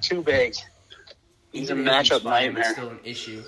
[0.00, 0.56] Too big.
[1.52, 2.72] He's a even if matchup spy him, It's nightmare.
[2.72, 3.42] still an issue.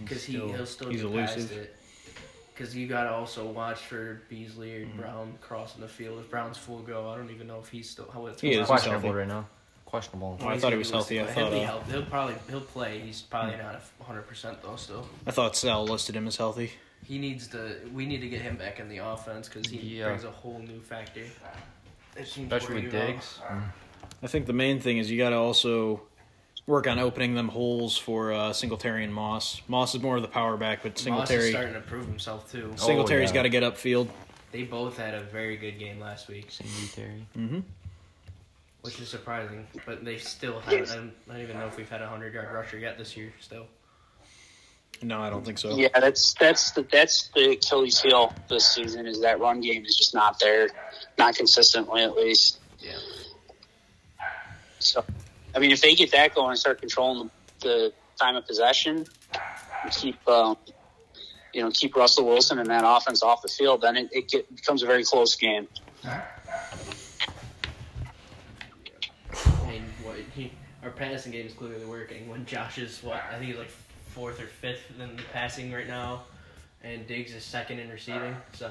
[0.00, 1.56] because he he'll still he's get past elusive.
[1.58, 1.76] it.
[2.54, 4.98] Because you gotta also watch for Beasley Mm-hmm.
[4.98, 6.18] or Brown crossing the field.
[6.20, 8.58] If Brown's full go, I don't even know if he's still how it's He is.
[8.58, 9.46] He's questionable right now.
[9.86, 10.38] Questionable.
[10.40, 11.20] Oh, I thought he was healthy.
[11.20, 11.82] I He'll thought uh.
[11.90, 12.98] He'll probably he'll play.
[13.00, 14.76] He's probably not hundred percent though.
[14.76, 16.72] Still, I thought Sal listed him as healthy.
[17.06, 17.76] he needs to.
[17.92, 20.06] We need to get him back in the offense because he Yeah.
[20.06, 21.24] brings a whole new factor.
[22.16, 23.06] It seems Especially working with well.
[23.06, 23.38] Diggs.
[24.22, 26.02] I think the main thing is you got to also
[26.66, 29.60] work on opening them holes for uh, Singletary and Moss.
[29.68, 32.50] Moss is more of the power back, but Moss is Singletary starting to prove himself
[32.50, 32.70] too.
[32.72, 33.34] Oh, Singletary's yeah.
[33.34, 34.08] got to get upfield.
[34.52, 37.26] They both had a very good game last week, Singletary.
[37.36, 37.60] Mm-hmm.
[38.82, 39.66] which is surprising.
[39.86, 40.90] But they still haven't.
[40.90, 43.16] I don't, I don't even know if we've had a hundred yard rusher yet this
[43.16, 43.32] year.
[43.40, 43.66] Still,
[45.02, 45.74] No, I don't think so.
[45.76, 49.96] Yeah, that's that's the that's the Achilles heel this season is that run game is
[49.96, 50.68] just not there,
[51.18, 52.60] not consistently at least.
[52.78, 52.92] yeah.
[54.80, 55.04] So,
[55.54, 59.06] I mean, if they get that going and start controlling the, the time of possession,
[59.82, 60.56] and keep um,
[61.52, 64.54] you know keep Russell Wilson and that offense off the field, then it, it get,
[64.54, 65.68] becomes a very close game.
[66.04, 66.22] And
[70.02, 72.28] what he, our passing game is clearly working.
[72.28, 73.70] When Josh is what I think he's like
[74.14, 76.22] fourth or fifth in the passing right now,
[76.82, 78.36] and Diggs is second in receiving.
[78.54, 78.70] So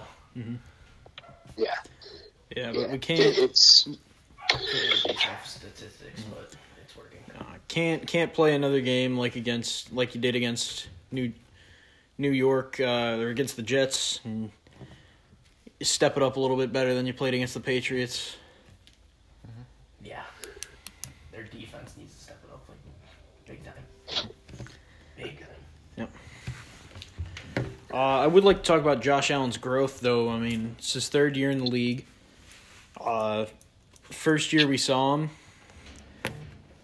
[1.58, 1.76] Yeah,
[2.56, 2.92] Yeah, but yeah.
[2.92, 3.88] we can't it's
[4.54, 6.61] it's tough statistics, but it's working.
[7.72, 11.32] Can't can't play another game like against like you did against New
[12.18, 14.52] New York uh, or against the Jets and
[15.82, 18.36] step it up a little bit better than you played against the Patriots.
[20.04, 20.24] Yeah,
[21.32, 22.78] their defense needs to step it up like
[23.48, 24.30] big time,
[25.16, 26.08] big time.
[27.94, 30.30] Uh, I would like to talk about Josh Allen's growth, though.
[30.30, 32.06] I mean, it's his third year in the league.
[33.00, 33.46] Uh,
[34.04, 35.30] first year we saw him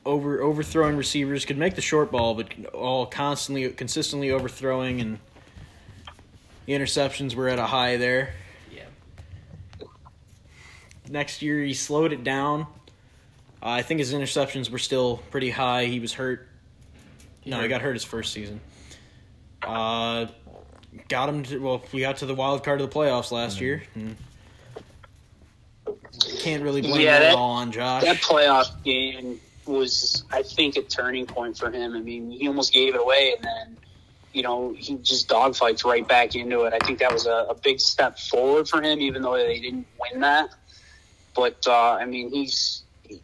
[0.07, 5.19] over overthrowing receivers, could make the short ball, but all constantly, consistently overthrowing, and
[6.65, 8.33] the interceptions were at a high there.
[8.73, 8.83] Yeah,
[11.09, 12.61] Next year he slowed it down.
[13.61, 15.85] Uh, I think his interceptions were still pretty high.
[15.85, 16.47] He was hurt.
[17.45, 18.61] No, he got hurt his first season.
[19.61, 20.27] Uh,
[21.09, 23.83] got him to well, we got to the wild card of the playoffs last year.
[23.95, 24.15] And
[26.39, 28.03] can't really blame Yeah, it that- all on Josh.
[28.03, 31.95] that playoff game was, I think, a turning point for him.
[31.95, 33.77] I mean, he almost gave it away, and then,
[34.33, 36.73] you know, he just dogfights right back into it.
[36.73, 39.87] I think that was a, a big step forward for him, even though they didn't
[39.99, 40.49] win that.
[41.35, 43.21] But uh, I mean, he's he,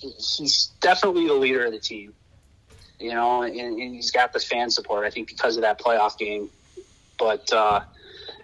[0.00, 2.14] he's definitely the leader of the team.
[2.98, 5.06] You know, and, and he's got the fan support.
[5.06, 6.50] I think because of that playoff game.
[7.18, 7.80] But uh,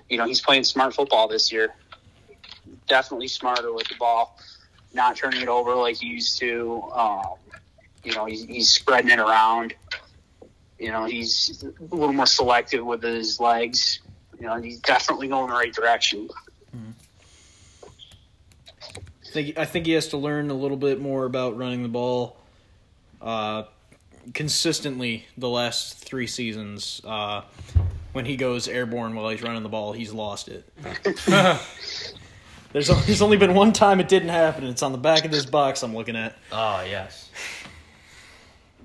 [0.09, 1.75] you know, he's playing smart football this year.
[2.87, 4.39] Definitely smarter with the ball
[4.97, 6.83] not turning it over like he used to.
[6.93, 7.23] Um,
[8.03, 9.75] you know, he's, he's spreading it around.
[10.79, 14.01] You know, he's a little more selective with his legs.
[14.41, 16.29] You know, he's definitely going the right direction.
[19.25, 21.89] I think I think he has to learn a little bit more about running the
[21.89, 22.39] ball
[23.21, 23.65] uh,
[24.35, 27.01] consistently the last three seasons.
[27.05, 27.43] Uh,
[28.13, 30.65] when he goes airborne while he's running the ball, he's lost it.
[32.77, 34.65] there's only, there's only been one time it didn't happen.
[34.65, 36.37] It's on the back of this box I'm looking at.
[36.53, 37.31] Oh yes.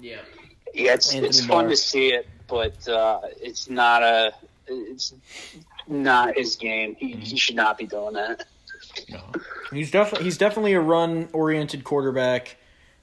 [0.01, 0.19] yeah.
[0.73, 1.63] Yeah, it's Anthony it's Barr.
[1.63, 4.33] fun to see it, but uh, it's not a
[4.65, 5.13] it's
[5.87, 6.95] not his game.
[6.95, 8.45] He, he should not be doing that.
[9.73, 12.55] He's definitely he's definitely a run oriented quarterback,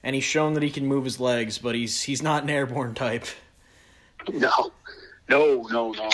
[0.03, 2.95] and he's shown that he can move his legs, but he's he's not an airborne
[2.95, 3.27] type.
[4.33, 4.73] No,
[5.29, 6.11] no, no, no.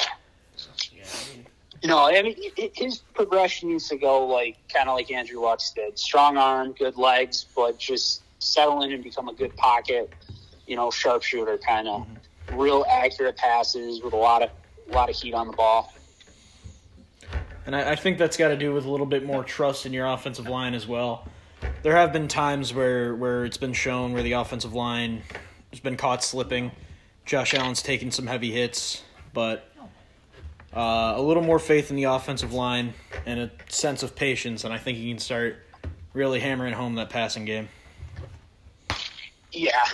[1.84, 5.10] Yeah, I mean, No, I mean his progression needs to go like kind of like
[5.10, 9.54] Andrew Luck's did: strong arm, good legs, but just settle in and become a good
[9.56, 10.12] pocket,
[10.66, 12.56] you know, sharpshooter kind of, mm-hmm.
[12.56, 14.50] real accurate passes with a lot of
[14.90, 15.92] a lot of heat on the ball.
[17.66, 19.92] And I, I think that's got to do with a little bit more trust in
[19.92, 21.26] your offensive line as well.
[21.82, 25.22] There have been times where, where it's been shown where the offensive line
[25.70, 26.72] has been caught slipping.
[27.24, 29.70] Josh Allen's taken some heavy hits, but
[30.74, 32.94] uh, a little more faith in the offensive line
[33.26, 35.56] and a sense of patience, and I think he can start
[36.12, 37.68] really hammering home that passing game.
[39.52, 39.84] Yeah,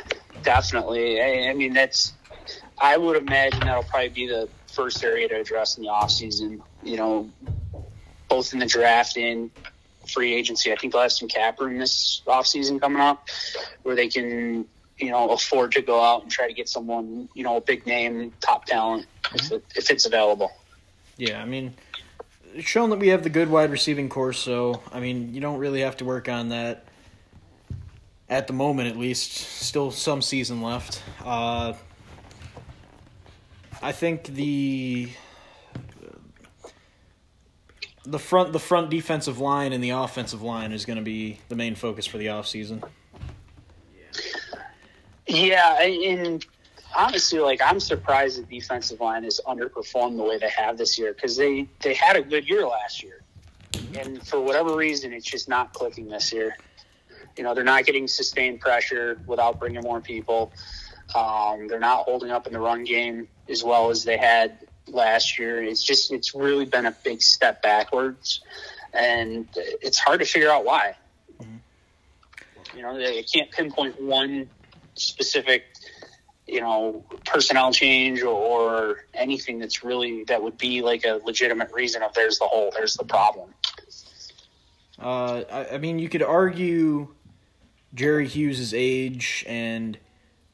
[0.42, 1.20] definitely.
[1.20, 2.14] I, I mean, that's.
[2.78, 6.62] I would imagine that'll probably be the first area to address in the off season.
[6.82, 7.30] You know,
[8.28, 9.50] both in the draft and
[10.08, 10.72] free agency.
[10.72, 13.28] I think they'll have some cap room this off season coming up,
[13.82, 14.66] where they can,
[14.98, 17.86] you know, afford to go out and try to get someone, you know, a big
[17.86, 20.50] name, top talent, if, it, if it's available.
[21.20, 21.74] Yeah, I mean,
[22.54, 25.58] it's shown that we have the good wide receiving course, so I mean, you don't
[25.58, 26.86] really have to work on that
[28.30, 29.32] at the moment, at least.
[29.32, 31.02] Still some season left.
[31.22, 31.74] Uh,
[33.82, 35.10] I think the
[38.06, 41.54] the front the front defensive line and the offensive line is going to be the
[41.54, 42.82] main focus for the offseason.
[45.26, 46.46] Yeah, and
[46.96, 51.12] honestly, like I'm surprised the defensive line has underperformed the way they have this year
[51.12, 53.22] because they they had a good year last year,
[53.98, 56.56] and for whatever reason, it's just not clicking this year.
[57.36, 60.52] You know, they're not getting sustained pressure without bringing more people.
[61.14, 65.38] Um, they're not holding up in the run game as well as they had last
[65.38, 65.62] year.
[65.62, 68.40] It's just it's really been a big step backwards,
[68.92, 70.96] and it's hard to figure out why.
[72.74, 74.48] You know, they can't pinpoint one
[74.94, 75.64] specific,
[76.50, 82.02] you know, personnel change or anything that's really that would be like a legitimate reason
[82.02, 83.50] of there's the hole, there's the problem.
[84.98, 87.14] Uh, I, I mean, you could argue
[87.94, 89.98] Jerry Hughes' age and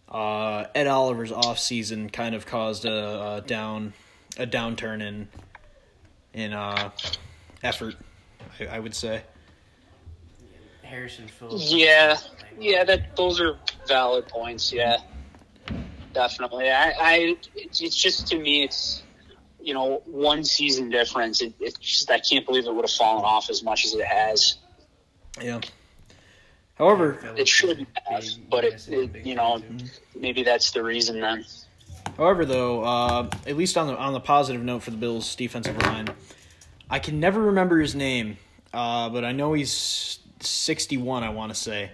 [0.09, 3.93] uh, Ed Oliver's offseason kind of caused a, a down
[4.39, 5.29] a downturn in
[6.33, 6.91] in uh,
[7.63, 7.97] effort.
[8.61, 9.23] I, I would say.
[10.83, 11.73] Harrison Phillips.
[11.73, 12.17] Yeah,
[12.61, 14.73] yeah, that those are valid points.
[14.73, 14.99] Yeah,
[16.17, 16.71] definitely.
[16.71, 19.03] I, I it's just to me, it's
[19.61, 21.43] you know one season difference.
[21.43, 24.07] It, it's just I can't believe it would have fallen off as much as it
[24.07, 24.57] has.
[25.41, 25.61] Yeah.
[26.79, 28.51] However, It should is have, big.
[28.51, 29.87] but it, Yes, it's a it you know thing, too.
[30.19, 31.45] maybe that's the reason then.
[32.19, 35.81] However, though, uh, at least on the on the positive note for the Bills' defensive
[35.83, 36.09] line,
[36.91, 38.37] I can never remember his name,
[38.75, 41.23] uh, but I know he's sixty one.
[41.25, 41.91] I want to say,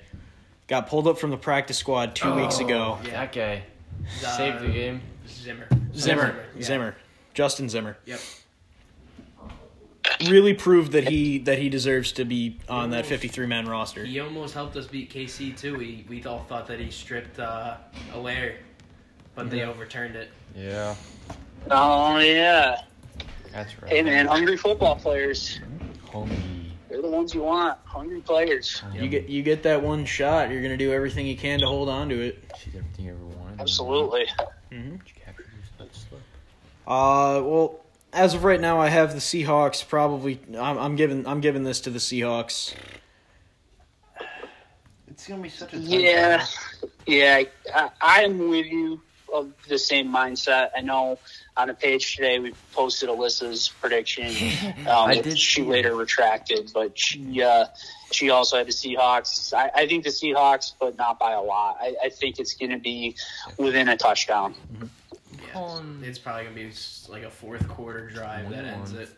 [0.69, 2.99] got pulled up from the practice squad two weeks ago.
[3.05, 3.11] Yeah.
[3.13, 3.63] That guy
[4.25, 5.01] Uh, saved the game.
[5.29, 5.69] Zimmer.
[5.95, 6.63] Zimmer, yeah.
[6.63, 6.97] Zimmer,
[7.35, 8.21] Justin Zimmer, Yep.
[10.29, 14.05] really proved that he that he deserves to be on that fifty three man roster.
[14.05, 15.77] He almost helped us beat KC too.
[15.77, 17.77] We we all thought that he stripped uh,
[18.13, 18.57] Helaire,
[19.35, 20.31] but they overturned it.
[20.57, 20.95] Yeah,
[21.71, 22.83] Oh yeah,
[23.53, 23.91] that's right.
[23.93, 25.61] hey man, hungry football players.
[26.07, 26.39] Homie.
[26.91, 27.79] They're the ones you want.
[27.85, 28.83] Hungry players.
[28.93, 31.89] You get you get that one shot, you're gonna do everything you can to hold
[31.89, 32.45] on to it.
[32.63, 33.42] She's everything you ever wanted.
[33.63, 34.27] Absolutely.
[34.71, 35.45] hmm Did you capture
[35.79, 36.21] your slip?
[36.85, 37.81] Uh, well,
[38.13, 39.87] as of right now, I have the Seahawks.
[39.87, 42.75] Probably, I'm, I'm giving I'm giving this to the Seahawks.
[45.09, 46.45] It's gonna be such a Yeah,
[47.07, 47.45] yeah.
[47.73, 49.01] I, I'm with you
[49.33, 50.71] of the same mindset.
[50.77, 51.19] I know
[51.57, 54.33] on a page today we posted Alyssa's prediction.
[54.83, 57.67] Um, I did she later retracted, but she uh,
[58.11, 59.53] she also had the Seahawks.
[59.55, 61.79] I, I think the Seahawks, but not by a lot.
[61.81, 63.17] I, I think it's going to be
[63.59, 64.55] within a touchdown.
[65.55, 66.73] Yeah, it's probably gonna be
[67.09, 69.09] like a fourth quarter drive that ends it.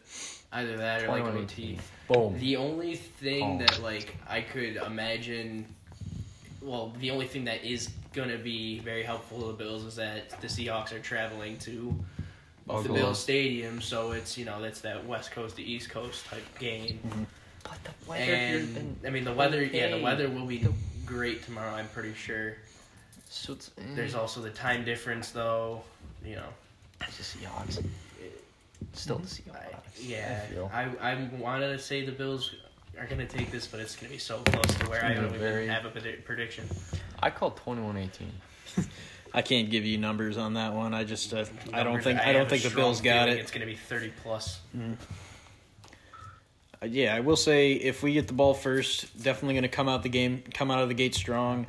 [0.53, 1.79] Either that or like 21 OT.
[2.09, 2.39] Boom.
[2.39, 5.67] The only thing that like I could imagine,
[6.65, 10.31] well, the only thing that is gonna be very helpful to the Bills is that
[10.41, 11.95] the Seahawks are traveling to
[12.67, 12.95] the Buffalo.
[12.95, 16.99] Bills Stadium, so it's you know that's that West Coast to East Coast type game.
[17.07, 17.23] Mm-hmm.
[17.65, 20.67] But the And I mean the weather, yeah, the weather will be
[21.05, 21.75] great tomorrow.
[21.75, 22.57] I'm pretty sure.
[23.29, 23.83] So it's, eh.
[23.95, 25.83] There's also the time difference, though.
[26.25, 26.49] You know,
[27.01, 27.85] it's the Seahawks.
[28.93, 29.57] Still the Seahawks.
[29.57, 30.41] I, yeah,
[30.73, 30.83] I.
[31.01, 32.55] I I wanted to say the Bills
[32.99, 35.69] are gonna take this, but it's gonna be so close to where I don't even
[35.69, 36.65] have a predi- prediction.
[37.23, 38.09] I called 21-18.
[39.35, 40.95] I can't give you numbers on that one.
[40.95, 43.39] I just uh, I don't think I have don't think the Bills got it.
[43.39, 44.61] It's gonna be thirty plus.
[46.83, 49.89] Uh, Yeah, I will say if we get the ball first, definitely going to come
[49.89, 51.67] out the game, come out of the gate strong,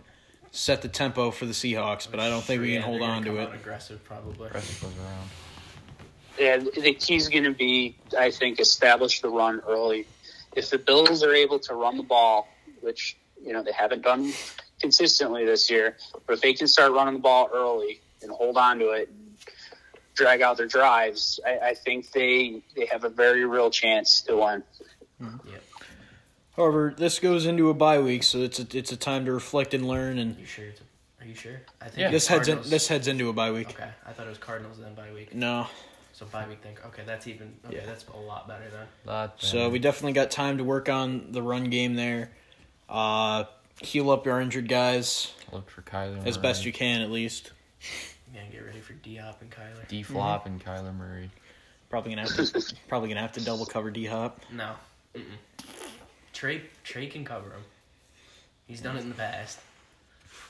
[0.51, 2.09] set the tempo for the Seahawks.
[2.09, 3.49] But I don't think we Yeah, can hold on to it.
[3.53, 4.49] Aggressive, probably.
[4.49, 5.29] Rest goes around.
[6.37, 10.05] Yeah, the key's going to be, I think, establish the run early.
[10.55, 12.47] If the Bills are able to run the ball,
[12.81, 14.31] which you know they haven't done
[14.79, 18.79] consistently this year, but if they can start running the ball early and hold on
[18.79, 19.37] to it, and
[20.15, 24.35] drag out their drives, I, I think they they have a very real chance to
[24.37, 24.63] win.
[25.21, 25.49] Mm-hmm.
[26.55, 29.73] However, this goes into a bye week, so it's a, it's a time to reflect
[29.73, 30.17] and learn.
[30.17, 30.65] And You sure?
[30.65, 30.83] It's a,
[31.23, 31.61] are you sure?
[31.81, 32.11] I think Yeah.
[32.11, 33.71] this heads in, this heads into a bye week.
[33.71, 35.35] Okay, I thought it was Cardinals then bye week.
[35.35, 35.67] No,
[36.15, 36.79] So bye week think.
[36.85, 37.53] Okay, that's even.
[37.67, 37.85] Okay, Yeah.
[37.85, 38.87] that's a lot better then.
[39.03, 42.31] Lot so we definitely got time to work on the run game there.
[42.87, 43.43] Uh,
[43.81, 47.51] heal up your injured guys look for Kyler as best you can, at least.
[48.33, 49.85] Yeah, get ready for D Hop and Kyler.
[49.89, 51.29] D Flop and Kyler Murray.
[51.89, 54.39] Probably gonna have to probably gonna have to double cover D Hop.
[54.53, 54.71] No.
[55.13, 55.23] Mm-mm.
[56.31, 57.63] Trey Trey can cover him.
[58.67, 59.59] He's done it in the past.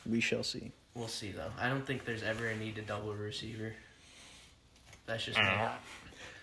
[0.08, 0.72] We shall see.
[0.94, 1.52] We'll see though.
[1.60, 3.74] I don't think there's ever a need to double a receiver.
[5.06, 5.44] That's just me.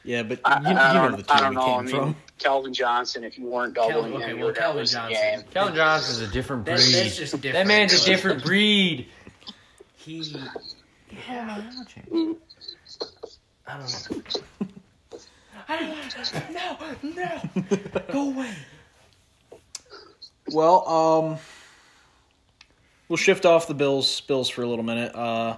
[0.04, 1.64] Yeah, but I, you, you I know don't, the I team don't know.
[1.64, 2.16] came I mean, from.
[2.38, 4.78] Calvin Johnson, if you weren't doubling Cal- okay, him, you well, were going to Calvin
[4.80, 5.20] lose the Johnson.
[5.22, 5.42] game.
[5.52, 6.72] Calvin Johnson's a different breed.
[6.74, 7.54] That's, that's just different.
[7.54, 9.08] that man's a different breed.
[9.96, 10.16] He
[11.26, 11.60] yeah,
[13.66, 14.36] I don't know.
[15.68, 16.42] I don't want to.
[17.02, 18.54] No, no, go away.
[20.48, 21.38] Well, um,
[23.08, 25.14] we'll shift off the Bills Bills for a little minute.
[25.14, 25.56] Uh,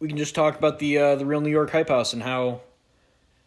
[0.00, 2.62] we can just talk about the uh, the real New York Hype House and how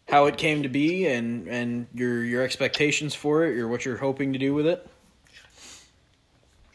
[0.08, 3.98] how it came to be and and your your expectations for it or what you're
[3.98, 4.86] hoping to do with it.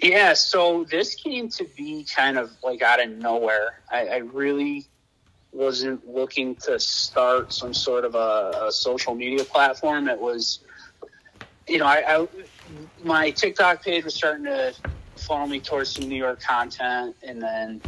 [0.01, 3.81] Yeah, so this came to be kind of like out of nowhere.
[3.91, 4.85] I, I really
[5.51, 10.07] wasn't looking to start some sort of a, a social media platform.
[10.07, 10.59] It was,
[11.67, 12.27] you know, I, I
[13.03, 14.73] my TikTok page was starting to
[15.17, 17.81] funnel me towards some New York content, and then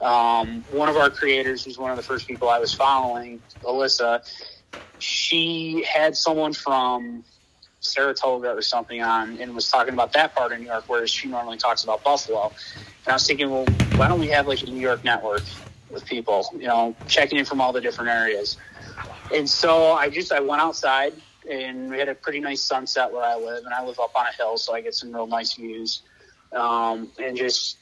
[0.00, 4.22] um, one of our creators, who's one of the first people I was following, Alyssa,
[4.98, 7.24] she had someone from
[7.80, 11.28] Saratoga or something on and was talking about that part of New York, whereas she
[11.28, 12.52] normally talks about Buffalo.
[13.06, 15.44] And I was thinking, well, why don't we have like a New York network
[15.90, 18.58] with people, you know, checking in from all the different areas?
[19.34, 21.14] And so I just I went outside
[21.50, 24.26] and we had a pretty nice sunset where I live, and I live up on
[24.26, 26.02] a hill, so I get some real nice views.
[26.52, 27.78] Um, and just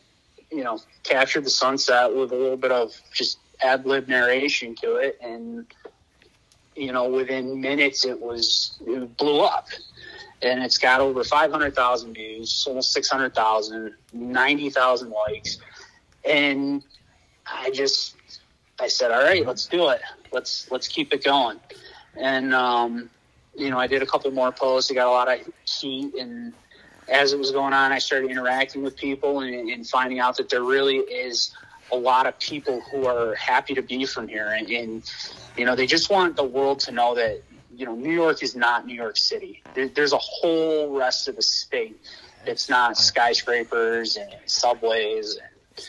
[0.51, 4.97] you know, captured the sunset with a little bit of just ad lib narration to
[4.97, 5.67] it, and
[6.79, 9.69] you know, within minutes it was it blew up.
[10.41, 15.59] And it's got over 500,000 views, almost 600,000, 90,000 likes.
[16.25, 16.85] And
[17.45, 18.15] I just,
[18.79, 20.01] I said, all right, let's do it.
[20.31, 21.59] Let's, let's keep it going.
[22.17, 23.11] And, um,
[23.57, 24.93] you know, I did a couple more posts.
[24.93, 26.15] I got a lot of heat.
[26.15, 26.53] And
[27.09, 30.49] as it was going on, I started interacting with people and, and finding out that
[30.49, 31.55] there really is
[31.93, 34.49] a lot of people who are happy to be from here.
[34.49, 35.13] And, and
[35.57, 37.43] you know, they just want the world to know that,
[37.75, 39.63] you know, New York is not New York City.
[39.75, 41.99] There, there's a whole rest of the state
[42.45, 45.87] that's not skyscrapers and subways and,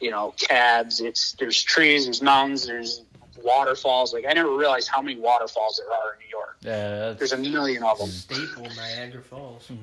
[0.00, 1.00] you know, cabs.
[1.00, 3.02] It's, there's trees, there's mountains, there's
[3.42, 4.12] waterfalls.
[4.14, 6.56] Like, I never realized how many waterfalls there are in New York.
[6.62, 8.08] Yeah, There's a million of them.
[8.08, 9.70] Staple Niagara Falls.
[9.70, 9.76] I'll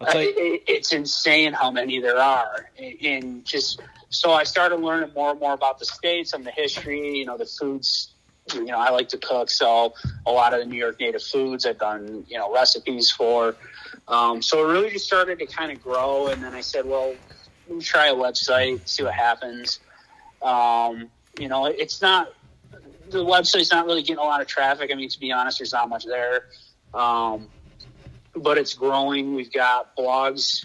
[0.00, 2.70] it, it's insane how many there are,
[3.02, 3.80] and just
[4.10, 7.18] so I started learning more and more about the states and the history.
[7.18, 8.14] You know, the foods.
[8.54, 9.92] You know, I like to cook, so
[10.24, 13.54] a lot of the New York native foods I've done you know recipes for.
[14.06, 17.14] Um, so it really just started to kind of grow, and then I said, well,
[17.68, 19.80] let me try a website, see what happens.
[20.40, 22.32] Um, you know, it's not
[23.10, 24.90] the website's not really getting a lot of traffic.
[24.92, 26.46] I mean, to be honest, there's not much there.
[26.94, 27.48] Um,
[28.42, 29.34] but it's growing.
[29.34, 30.64] We've got blogs.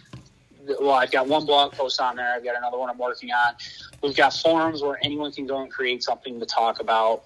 [0.66, 2.34] Well, I've got one blog post on there.
[2.34, 3.56] I've got another one I'm working on.
[4.02, 7.24] We've got forums where anyone can go and create something to talk about.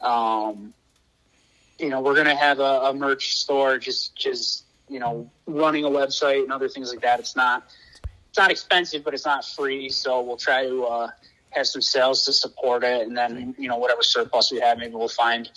[0.00, 0.72] Um,
[1.78, 5.84] you know, we're going to have a, a merch store, just, just, you know, running
[5.84, 7.20] a website and other things like that.
[7.20, 7.70] It's not,
[8.30, 9.90] it's not expensive, but it's not free.
[9.90, 11.10] So we'll try to, uh,
[11.50, 13.06] have some sales to support it.
[13.06, 15.50] And then, you know, whatever surplus we have, maybe we'll find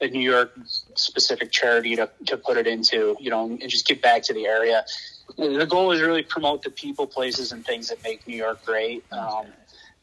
[0.00, 0.52] a New York
[0.98, 4.46] specific charity to, to put it into, you know, and just get back to the
[4.46, 4.84] area.
[5.36, 9.04] The goal is really promote the people, places, and things that make New York great.
[9.12, 9.46] Um,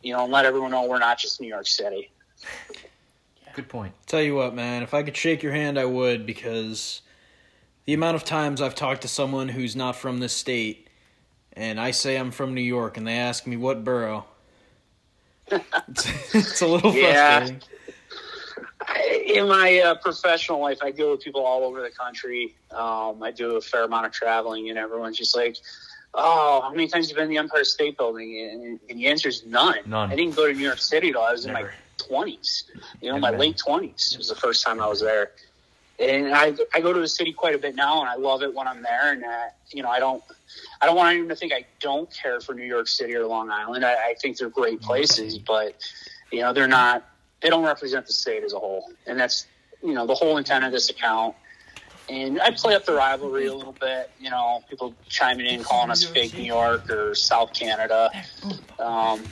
[0.02, 2.12] you know, and let everyone know we're not just New York City.
[3.54, 3.94] good point.
[4.06, 4.84] tell you what, man.
[4.84, 7.02] If I could shake your hand, I would because
[7.86, 10.90] the amount of times I've talked to someone who's not from this state,
[11.54, 14.26] and I say I'm from New York, and they ask me what borough.
[15.52, 17.40] it's, it's a little Yeah.
[17.40, 17.62] frustrating.
[18.88, 22.56] I- In my uh, professional life, I deal with people all over the country.
[22.72, 25.58] Um, I do a fair amount of traveling, and everyone's just like,
[26.14, 29.08] "Oh, how many times have you been to the Empire State Building?" And, and the
[29.08, 29.78] answer is none.
[29.86, 30.12] None.
[30.12, 31.66] I didn't go to New York City till I was in my
[31.98, 32.66] twenties.
[33.02, 35.32] You know, Never my late twenties was the first time I was there.
[35.98, 38.54] And I I go to the city quite a bit now, and I love it
[38.54, 39.14] when I'm there.
[39.14, 40.24] And uh, you know, I don't
[40.82, 43.50] I don't want anyone to think I don't care for New York City or Long
[43.50, 43.84] Island.
[43.86, 45.76] I, I think they're great places, but
[46.32, 47.04] you know, they're not.
[47.42, 49.48] They don't represent the state as a whole, and that's
[49.84, 51.36] you know the whole intent of this account.
[52.08, 54.12] And I play up the rivalry a little bit.
[54.20, 58.12] You know, people chiming in, calling us fake New York or South Canada.
[58.80, 59.24] Um,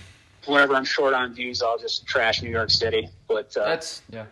[0.45, 3.09] whenever I'm short on views, I'll just trash New York City.
[3.27, 4.25] But uh, That's yeah.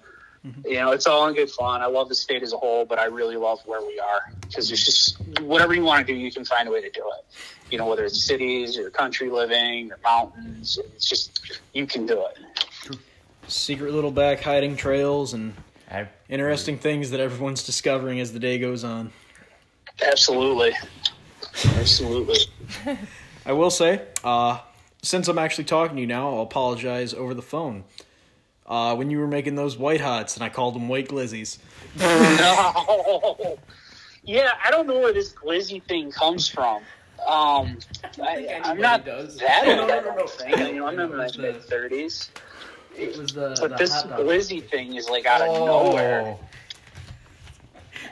[0.65, 1.82] you know, it's all in good fun.
[1.82, 4.67] I love the state as a whole, but I really love where we are because
[4.67, 7.26] there's just whatever you want to do, you can find a way to do it.
[7.72, 12.26] You know, whether it's cities or country living or mountains, it's just you can do
[12.26, 12.97] it.
[13.47, 15.53] Secret little back hiding trails and
[15.89, 19.11] I, interesting things that everyone's discovering as the day goes on.
[20.05, 20.73] Absolutely,
[21.77, 22.37] absolutely.
[23.45, 24.59] I will say, uh,
[25.03, 27.83] since I'm actually talking to you now, I'll apologize over the phone.
[28.65, 31.57] Uh, when you were making those white hots and I called them white glizzies.
[31.97, 33.57] no.
[34.23, 36.83] Yeah, I don't know where this glizzy thing comes from.
[37.27, 37.77] Um,
[38.21, 39.37] I, I'm not does.
[39.37, 39.77] that old.
[39.77, 40.15] no, I no, no.
[40.15, 40.57] don't think.
[40.57, 42.29] You know, I'm in my mid thirties.
[42.97, 44.19] It was the, But the this hot dog.
[44.21, 45.65] glizzy thing is like out of Oh.
[45.65, 46.37] nowhere.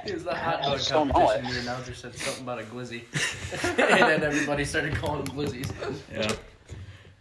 [0.05, 1.45] It was the hot I dog just don't competition.
[1.45, 1.53] it.
[1.53, 3.03] The announcer said something about a glizzy,
[3.77, 5.69] and then everybody started calling them glizzies.
[6.13, 6.31] Yeah.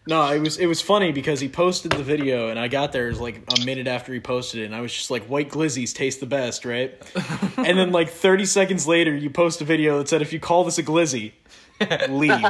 [0.06, 3.08] No, it was it was funny because he posted the video and I got there
[3.08, 5.50] it was like a minute after he posted it and I was just like white
[5.50, 6.94] glizzies taste the best, right?
[7.58, 10.64] and then like 30 seconds later you post a video that said if you call
[10.64, 11.32] this a glizzy,
[12.08, 12.40] leave.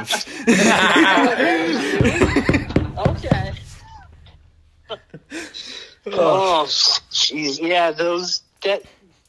[6.07, 6.17] Okay.
[6.17, 6.65] oh,
[7.11, 8.83] jeez, yeah, those that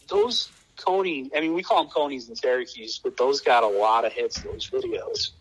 [0.08, 1.30] those Coney.
[1.36, 4.40] I mean, we call them Conies in Syracuse, but those got a lot of hits.
[4.40, 5.32] Those videos.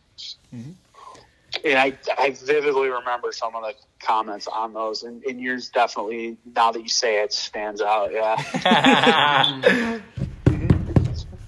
[0.52, 6.38] And I, I vividly remember some of the comments on those, and, and yours definitely.
[6.56, 8.12] Now that you say it, stands out.
[8.12, 10.00] Yeah.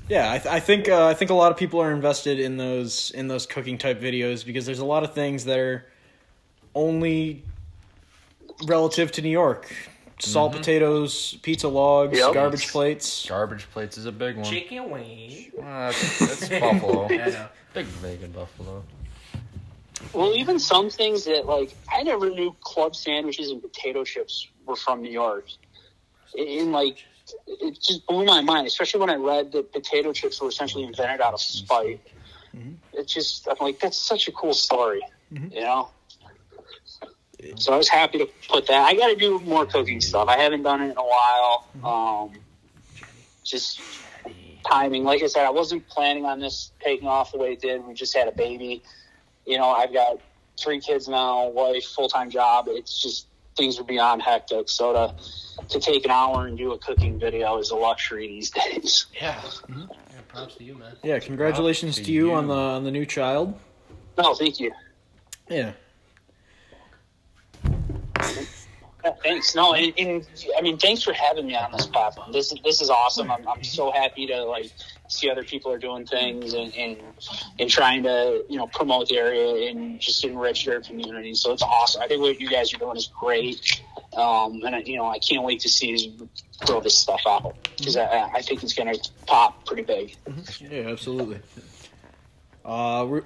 [0.09, 2.57] Yeah, I, th- I think uh, I think a lot of people are invested in
[2.57, 5.86] those in those cooking type videos because there's a lot of things that are
[6.76, 7.45] only
[8.66, 9.74] relative to New York.
[10.20, 10.59] Salt mm-hmm.
[10.59, 12.34] potatoes, pizza logs, Yep.
[12.34, 13.26] garbage plates.
[13.28, 14.45] Garbage plates is a big one.
[14.45, 15.51] Chicken wing.
[15.57, 17.05] Uh, that's, that's Buffalo.
[17.05, 17.47] I know.
[17.74, 18.84] Big vegan Buffalo.
[20.14, 24.76] Well, even some things that like I never knew club sandwiches and potato chips were
[24.76, 25.45] from New York.
[26.36, 27.03] In like,
[27.47, 31.22] it just blew my mind, especially when I read that potato chips were essentially invented
[31.22, 32.01] out of spite.
[32.55, 32.74] Mm-hmm.
[32.93, 35.01] It just I'm like that's such a cool story,
[35.34, 35.53] mm-hmm.
[35.53, 35.89] you know.
[37.57, 38.85] So I was happy to put that.
[38.85, 40.27] I got to do more cooking stuff.
[40.27, 41.67] I haven't done it in a while.
[41.83, 42.31] Um,
[43.43, 43.81] just
[44.65, 45.03] timing.
[45.03, 47.85] Like I said, I wasn't planning on this taking off the way it did.
[47.85, 48.83] We just had a baby
[49.45, 50.19] you know, I've got
[50.59, 52.65] three kids now, wife, full time job.
[52.69, 53.27] It's just
[53.57, 54.69] things are beyond hectic.
[54.69, 55.15] So to
[55.69, 59.07] to take an hour and do a cooking video is a luxury these days.
[59.19, 59.41] Yeah.
[59.69, 59.85] Yeah,
[60.27, 60.95] props to you, man.
[61.03, 63.59] Yeah, congratulations Wow, to you, to on the on the new child.
[64.17, 64.71] No, thank you.
[65.49, 65.73] Yeah.
[69.23, 69.55] Thanks.
[69.55, 70.27] No, and, and
[70.57, 72.31] I mean, thanks for having me on this platform.
[72.31, 73.31] This is this is awesome.
[73.31, 74.71] I'm I'm so happy to like
[75.07, 76.97] see other people are doing things and and,
[77.59, 81.33] and trying to you know promote the area and just enrich their community.
[81.33, 82.01] So it's awesome.
[82.01, 83.81] I think what you guys are doing is great.
[84.13, 86.17] Um, and I, you know, I can't wait to see
[86.65, 90.15] grow this stuff out because I, I think it's going to pop pretty big.
[90.59, 91.39] Yeah, absolutely.
[92.63, 93.23] Uh, we're,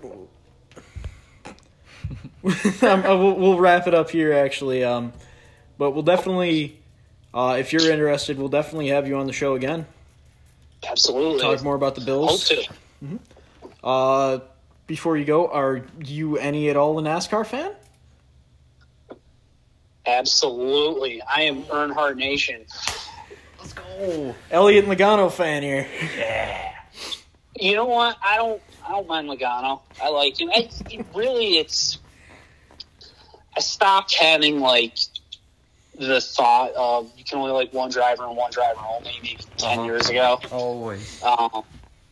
[2.82, 4.84] we'll, we'll wrap it up here, actually.
[4.84, 5.12] Um,
[5.78, 6.80] but we'll definitely,
[7.34, 9.86] uh, if you're interested, we'll definitely have you on the show again.
[10.88, 11.42] Absolutely.
[11.42, 12.50] Talk more about the Hope Bills.
[12.50, 12.68] to.
[13.84, 14.40] Uh,
[14.88, 17.72] before you go, are you any at all a NASCAR fan?
[20.06, 21.22] Absolutely.
[21.24, 22.66] I am Earnhardt Nation.
[23.60, 25.88] Let's go, Elliott Logano fan here.
[26.18, 26.72] Yeah.
[27.60, 28.18] You know what?
[28.24, 28.62] I don't.
[28.86, 29.82] I don't mind Logano.
[30.04, 30.50] I like him.
[30.54, 31.98] I, it really, it's.
[33.58, 34.98] I stopped having like
[35.98, 39.80] the thought of you can only like one driver and one driver only maybe 10
[39.80, 39.86] Uh-huh.
[39.86, 40.40] years ago.
[40.52, 41.22] Always.
[41.24, 41.64] Um,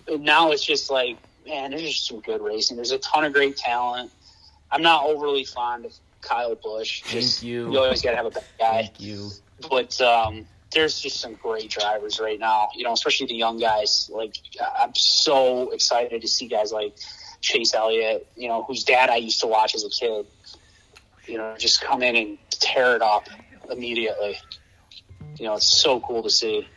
[0.08, 2.78] now it's just like, man, there's just some good racing.
[2.78, 4.12] There's a ton of great talent.
[4.72, 7.04] I'm not overly fond of Kyle Busch.
[7.04, 7.72] Thank Just, you.
[7.72, 9.30] You always got to have a bad guy Thank you.
[9.70, 12.70] but um, there's just some great drivers right now.
[12.76, 14.10] You know, especially the young guys.
[14.12, 14.36] Like
[14.80, 16.96] I'm so excited to see guys like
[17.42, 18.26] Chase Elliott.
[18.36, 20.26] You know, whose dad I used to watch as a kid.
[21.28, 23.28] You know, just come in and tear it up
[23.72, 24.38] immediately.
[25.38, 26.68] You know, it's so cool to see.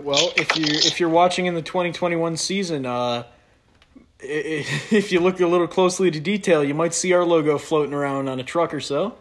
[0.00, 3.24] Well, if you if you're watching in the 2021 season, uh,
[4.20, 8.28] if you look a little closely to detail, you might see our logo floating around
[8.28, 9.16] on a truck or so.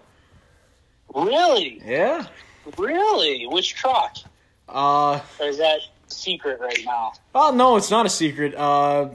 [1.15, 2.27] Really, Yeah.
[2.77, 4.17] really, which truck?
[4.67, 7.13] Uh, Or is that secret right now?
[7.33, 8.53] oh no, it's not a secret.
[8.55, 9.09] Uh,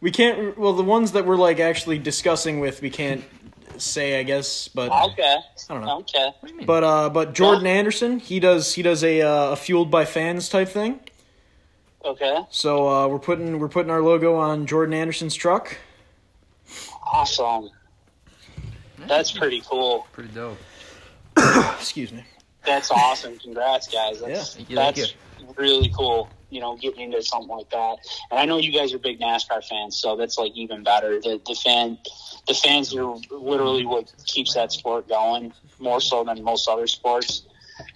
[0.00, 0.56] we can't.
[0.58, 3.24] Well, the ones that we're like actually discussing with, we can't
[3.80, 4.68] say, I guess.
[4.68, 5.36] But Okay,
[5.70, 5.98] I don't know.
[5.98, 6.30] okay.
[6.40, 6.66] What do you mean?
[6.66, 10.48] But uh, but Jordan Anderson, he does he does a uh, a fueled by fans
[10.48, 11.00] type thing.
[12.04, 15.76] Okay, So uh, we're putting we're putting our logo on Jordan Anderson's truck.
[17.02, 17.70] awesome.
[19.08, 20.06] That's pretty cool.
[20.12, 20.56] Pretty dope.
[21.36, 22.24] Excuse me.
[22.64, 23.38] That's awesome.
[23.38, 24.20] Congrats, guys.
[24.20, 25.14] That's, Thank you, thank that's
[25.56, 26.28] really cool.
[26.50, 27.96] You know, getting into something like that.
[28.30, 31.20] And I know you guys are big NASCAR fans, so that's like even better.
[31.20, 31.98] The the fan,
[32.46, 37.42] the fans are literally what keeps that sport going more so than most other sports.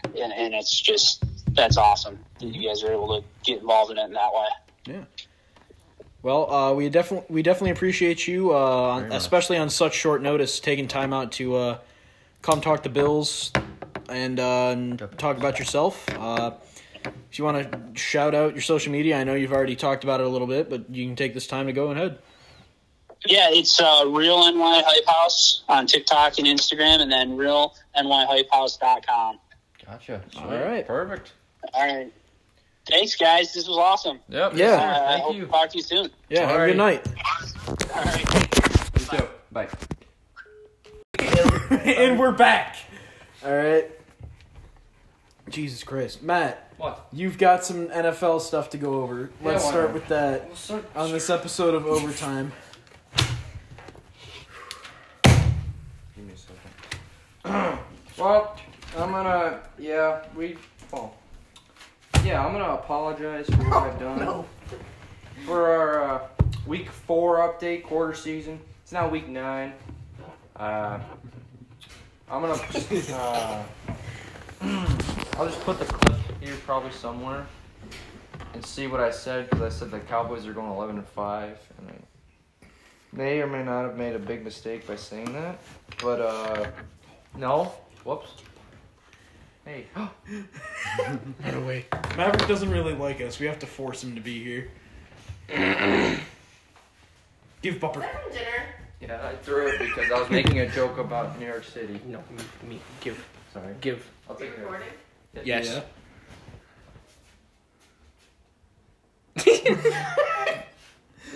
[0.05, 1.23] And, and it's just
[1.53, 4.47] that's awesome that you guys are able to get involved in it in that way.
[4.87, 5.05] Yeah.
[6.23, 9.19] Well, uh, we definitely we definitely appreciate you, uh, on, Very much.
[9.19, 11.79] especially on such short notice, taking time out to uh,
[12.43, 13.53] come talk the Bills
[14.09, 16.07] and, uh, and talk about yourself.
[16.11, 16.53] Uh,
[17.31, 20.21] if you want to shout out your social media, I know you've already talked about
[20.21, 22.19] it a little bit, but you can take this time to go ahead.
[23.27, 29.39] Yeah, it's uh, Real NY Hype House on TikTok and Instagram, and then realnyhypehouse.com.
[29.87, 30.15] Gotcha.
[30.15, 30.43] All Sweet.
[30.43, 30.87] All right.
[30.87, 31.33] Perfect.
[31.75, 32.11] All right.
[32.89, 33.53] Thanks, guys.
[33.53, 34.21] This was awesome.
[34.29, 34.55] Yep.
[34.55, 34.67] Yeah.
[34.67, 35.07] Uh, sir.
[35.07, 35.45] I hope you.
[35.45, 36.09] to talk to you soon.
[36.31, 37.07] Yeah, have a good night.
[37.95, 38.25] All right.
[38.99, 39.29] You too.
[39.53, 39.69] Bye.
[41.71, 42.77] and we're back.
[43.45, 43.91] All right.
[45.51, 47.09] Jesus Christ, Matt, What?
[47.13, 49.31] you've got some NFL stuff to go over.
[49.43, 50.49] Let's why start with that
[50.95, 52.53] on this episode of Overtime.
[58.19, 58.57] well,
[58.97, 59.61] I'm gonna.
[59.77, 60.57] Yeah, we.
[60.93, 61.13] Well.
[62.25, 64.45] Yeah, I'm gonna apologize for what I've done.
[65.47, 66.29] For our uh,
[66.65, 68.61] week four update, quarter season.
[68.85, 69.73] It's now week nine.
[70.55, 71.01] Uh,
[72.31, 72.61] I'm gonna.
[73.13, 73.63] Uh,
[75.37, 77.47] I'll just put the clip here probably somewhere
[78.55, 81.59] and see what I said because I said the Cowboys are going 11 and five,
[81.79, 82.67] and I
[83.13, 85.59] may or may not have made a big mistake by saying that.
[86.01, 86.67] But uh,
[87.37, 87.73] no.
[88.05, 88.31] Whoops.
[89.65, 89.87] Hey.
[89.97, 91.85] Run away.
[92.17, 93.39] Maverick doesn't really like us.
[93.39, 94.71] We have to force him to be here.
[97.63, 97.95] Give Bupper.
[97.95, 98.75] from dinner?
[99.01, 102.01] yeah, I threw it because I was making a joke about New York City.
[102.07, 103.23] No, me, me give,
[103.53, 103.75] Sorry.
[103.81, 104.09] give.
[104.29, 104.59] I'll take it.
[104.61, 104.89] Recording?
[105.45, 105.67] Yes.
[105.67, 105.83] Yeah.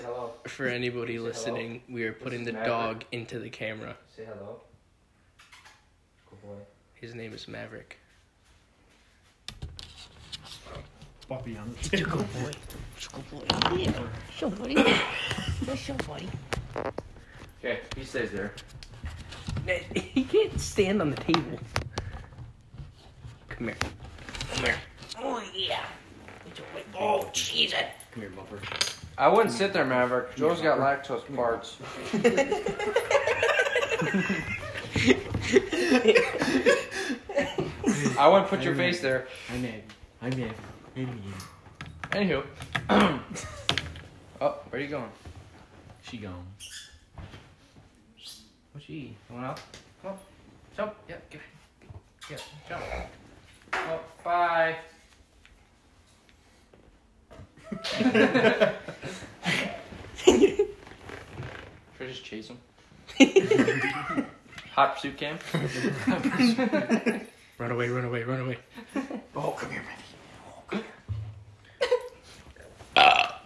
[0.03, 0.33] Hello.
[0.47, 1.29] For anybody hello.
[1.29, 2.69] listening, we are putting the Maverick.
[2.69, 3.97] dog into the camera.
[4.17, 4.61] Say hello.
[7.05, 7.13] Good boy.
[7.13, 7.99] His name is Maverick.
[11.29, 11.93] Puppy on the table.
[11.93, 12.51] It's a good boy.
[12.97, 13.43] It's a good boy.
[13.77, 13.93] Yeah.
[14.35, 14.75] Show buddy.
[15.77, 16.29] Show buddy.
[17.59, 18.53] Okay, he stays there.
[19.95, 21.59] He can't stand on the table.
[23.49, 23.77] Come here.
[24.55, 24.77] Come here.
[25.19, 25.85] Oh yeah.
[26.99, 27.81] Oh Jesus.
[28.13, 28.59] Come here, Bumper.
[29.17, 30.35] I wouldn't sit there, Maverick.
[30.37, 31.79] Joe's got lactose parts.
[38.17, 39.27] I wouldn't put your face there.
[39.53, 39.83] I'm in.
[40.23, 40.55] I'm in.
[40.97, 41.35] I'm in.
[42.11, 42.45] Anywho.
[44.41, 45.11] oh, where are you going?
[46.03, 46.47] She gone.
[48.73, 49.17] What's she?
[49.29, 49.59] Going up?
[50.03, 50.19] Come on.
[50.77, 50.95] Jump.
[51.09, 51.41] Yeah, get
[52.31, 52.37] Yeah,
[52.69, 52.85] jump.
[53.73, 54.77] Oh, bye.
[57.83, 58.15] Should
[62.01, 62.59] I just chase him?
[64.75, 65.39] Hot pursuit cam?
[67.59, 68.59] Run away, run away, run away.
[69.37, 69.83] Oh, come here,
[70.73, 70.85] Manny.
[72.97, 73.41] Oh,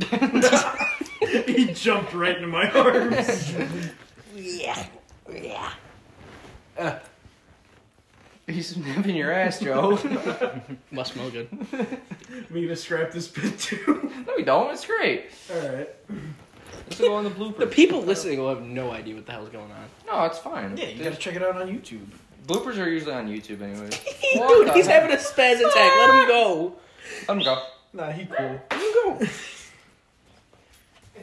[1.46, 3.54] he jumped right into my arms.
[4.34, 4.86] Yeah.
[5.30, 5.72] Yeah.
[6.78, 6.98] Uh,
[8.46, 9.98] he's nipping your ass, Joe.
[10.90, 11.48] Must smell good.
[12.50, 14.10] Me to scrap this bit too.
[14.26, 14.72] no, we don't.
[14.72, 15.26] It's great.
[15.54, 15.88] All right.
[16.92, 19.48] This will go in the The people listening will have no idea what the hell's
[19.48, 19.86] going on.
[20.06, 20.76] No, it's fine.
[20.76, 22.04] Yeah, you gotta check it out on YouTube.
[22.46, 23.88] Bloopers are usually on YouTube anyway.
[24.34, 25.74] Dude, he's having a spaz attack.
[25.74, 26.74] Let him go.
[27.28, 27.62] Let him go.
[27.94, 28.60] Nah, he cool.
[28.70, 29.16] Let him go.
[29.20, 29.70] If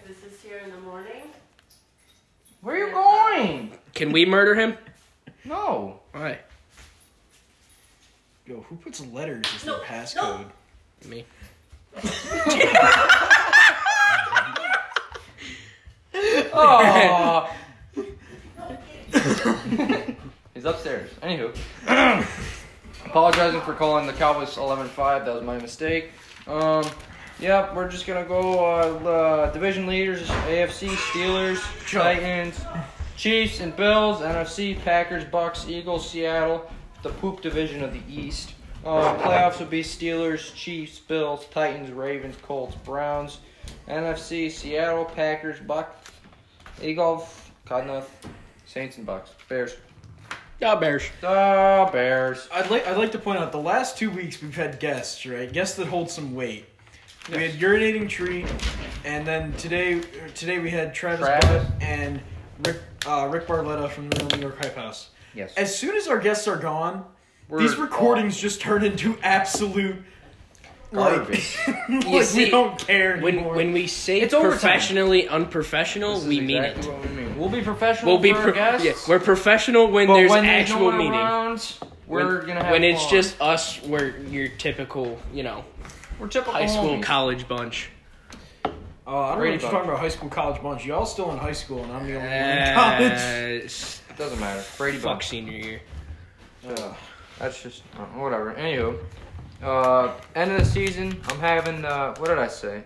[0.07, 1.21] this is here in the morning,
[2.61, 3.77] Where are you going?
[3.93, 4.75] Can we murder him?
[5.45, 5.99] No.
[6.13, 6.39] Why?
[8.47, 10.45] Yo, who puts letters as No, their passcode?
[11.07, 11.25] Me.
[16.53, 17.49] Oh.
[20.53, 21.11] He's upstairs.
[21.21, 21.55] Anywho.
[23.05, 25.25] Apologizing for calling the Cowboys 11-5.
[25.25, 26.11] That was my mistake.
[26.47, 26.83] Um,
[27.39, 32.59] yeah, we're just gonna go uh, uh, division leaders: AFC, Steelers, Titans,
[33.15, 34.19] Chiefs, and Bills.
[34.19, 36.69] NFC: Packers, Bucks, Eagles, Seattle.
[37.01, 38.53] The poop division of the East.
[38.83, 43.39] Uh, playoffs would be Steelers, Chiefs, Bills, Titans, Ravens, Colts, Browns.
[43.87, 45.98] NFC: Seattle, Packers, Bucks,
[46.81, 48.05] Eagles, Cardinals,
[48.65, 49.31] Saints, and Bucks.
[49.47, 49.75] Bears.
[50.59, 51.03] Yeah, Bears.
[51.21, 52.47] The Bears.
[52.51, 55.51] I'd like I'd like to point out the last two weeks we've had guests, right?
[55.51, 56.65] Guests that hold some weight.
[57.31, 58.45] We had urinating tree,
[59.05, 60.01] and then today
[60.35, 61.69] today we had Travis, Travis.
[61.69, 62.19] Butt and
[62.65, 65.11] Rick uh, Rick Barletta from the New York Hype House.
[65.33, 65.53] Yes.
[65.55, 67.05] As soon as our guests are gone,
[67.47, 70.03] We're these recordings just turn into absolute like,
[70.93, 71.57] Garbage.
[71.67, 73.55] like You see, we don't care When anymore.
[73.55, 74.51] when when we say It's overtime.
[74.59, 76.93] professionally unprofessional, This is we mean exactly it.
[76.97, 77.37] What we mean.
[77.37, 78.85] We'll be professional We'll be for pro- guests.
[78.85, 81.13] yeah, we're professional when but there's when actual no one meaning.
[81.13, 81.73] around,
[82.07, 83.11] we're when, gonna have when it's fun.
[83.11, 85.63] just us, we're your typical, you know,
[86.19, 87.03] we're typical high school, homies.
[87.03, 87.89] college bunch.
[88.65, 88.69] Oh,
[89.17, 90.85] I don't know Brady what you're talking about high school, college bunch.
[90.85, 93.11] Y'all still in high school, and I'm the only one in college.
[93.11, 94.63] Uh, It doesn't matter.
[94.77, 95.27] Brady fuck Bunch.
[95.29, 95.81] senior year.
[96.67, 96.95] Ugh.
[97.39, 98.53] That's just uh, whatever.
[98.53, 98.99] Anywho,
[99.61, 101.19] uh, end of the season.
[101.27, 102.83] I'm having uh, what did I say?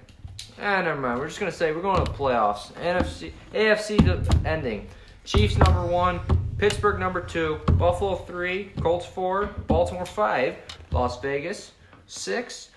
[0.62, 1.20] Ah, never mind.
[1.20, 2.72] We're just gonna say we're going to the playoffs.
[2.74, 4.88] NFC, AFC to ending.
[5.26, 6.20] Chiefs number one,
[6.58, 10.56] Pittsburgh number two, Buffalo three, Colts four, Baltimore five,
[10.92, 11.72] Las Vegas
[12.08, 12.70] six.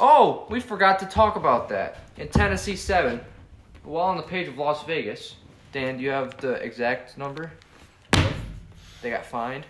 [0.00, 1.98] Oh, we forgot to talk about that.
[2.16, 3.20] In Tennessee seven.
[3.84, 5.34] While on the page of Las Vegas,
[5.72, 7.50] Dan, do you have the exact number?
[9.02, 9.66] They got fined.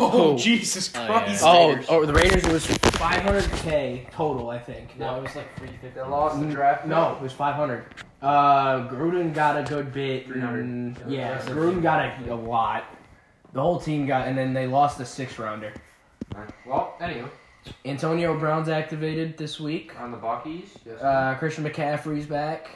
[0.00, 1.42] Oh, Jesus Oh, Christ!
[1.42, 1.48] yeah.
[1.50, 1.86] Oh, Raiders.
[1.88, 4.98] oh, the Raiders was 500k total, I think.
[4.98, 5.88] No, it was like 350.
[6.00, 6.86] They lost the draft.
[6.86, 7.84] No, it was 500.
[8.22, 10.26] Uh, Gruden got a good bit.
[10.26, 10.64] 300.
[10.64, 12.84] and- Yeah, Gruden got a, a lot.
[13.52, 15.74] The whole team got, and then they lost the six rounder.
[16.66, 17.28] Well, anyway,
[17.84, 19.92] Antonio Brown's activated this week.
[20.00, 21.00] on the Buckies, yes.
[21.02, 22.70] Uh, Christian McCaffrey's back.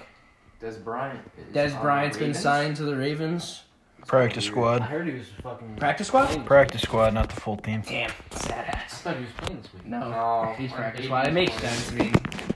[0.60, 1.20] Dez Bryant.
[1.38, 2.42] is Dez on the Bryant's been Ravens.
[2.42, 3.62] signed to the Ravens.
[4.06, 4.82] Practice I squad.
[4.82, 5.76] heard he was fucking.
[5.76, 6.46] Practice squad?
[6.46, 7.82] Practice squad, not the full team.
[7.86, 9.00] Damn, sad I ass.
[9.02, 9.86] thought he was playing this week.
[9.86, 10.54] No, No.
[10.56, 11.26] he's or practice squad.
[11.28, 11.90] It makes sense.
[11.92, 12.14] I mean,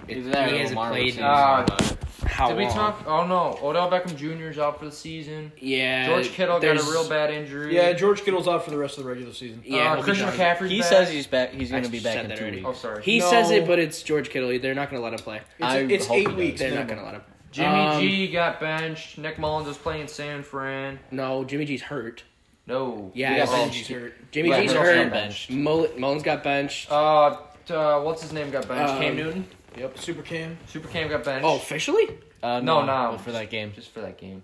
[0.08, 1.06] Either it, he hasn't Lamar played.
[1.06, 1.96] was in Uh, about
[2.26, 2.72] how Did we long?
[2.74, 3.04] talk?
[3.06, 4.50] Oh no, Odell Beckham Jr.
[4.50, 5.50] is out for the season.
[5.58, 6.06] Yeah.
[6.06, 7.74] George Kittle got there's- a real bad injury.
[7.74, 9.62] Yeah, George Kittle's out for the rest of the regular season.
[9.64, 10.36] Yeah, uh, he'll be Christian done.
[10.36, 10.88] McCaffrey's He back.
[10.88, 11.52] says he's back.
[11.52, 12.56] He's I gonna be said back in that two already.
[12.58, 12.68] weeks.
[12.68, 13.02] Oh, sorry.
[13.02, 13.30] He No.
[13.30, 14.56] says it, but it's George Kittle.
[14.60, 15.36] They're not going to let him play.
[15.58, 16.36] It's, I it's hope he eight does.
[16.36, 16.60] weeks.
[16.60, 16.96] They're not minimum.
[16.96, 17.22] going to let him.
[17.52, 19.18] Jimmy Um, G got benched.
[19.18, 20.98] Nick Mullens was playing San Fran.
[21.10, 22.22] No, Jimmy G's hurt.
[22.66, 23.10] No.
[23.14, 23.70] Yeah, He got Jimmy.
[23.72, 24.30] G's hurt.
[24.30, 25.04] Jimmy Right, G's hurt.
[25.04, 25.50] got benched.
[25.50, 26.90] Mull- Mullens got benched.
[26.90, 27.36] Uh,
[27.70, 28.92] uh, what's his name got benched?
[28.92, 29.46] Um, Cam Newton.
[29.76, 30.58] Yep, Super Cam.
[30.66, 31.44] Super Cam got benched.
[31.44, 32.08] Oh, officially?
[32.42, 33.18] Uh, No, no, no.
[33.18, 33.72] for that game.
[33.74, 34.42] just for that game.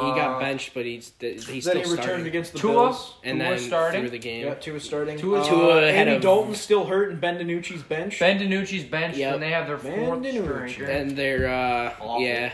[0.00, 2.26] He got Uh, benched, but he's he's Then still he returned starting.
[2.26, 2.72] against the Tua?
[2.72, 3.14] Bills.
[3.24, 4.00] and Tua then starting?
[4.02, 4.46] through the game.
[4.46, 5.18] Yeah, Tua starting.
[5.18, 8.18] Tua- uh, Tua had Andy a- Dalton's still hurt, and Ben DiNucci's bench.
[8.20, 9.34] Ben DiNucci's benched, Yep.
[9.34, 10.70] and they have their fourth DiNucci.
[10.70, 10.90] stringer.
[10.92, 12.20] And they're uh, Awful.
[12.20, 12.52] yeah.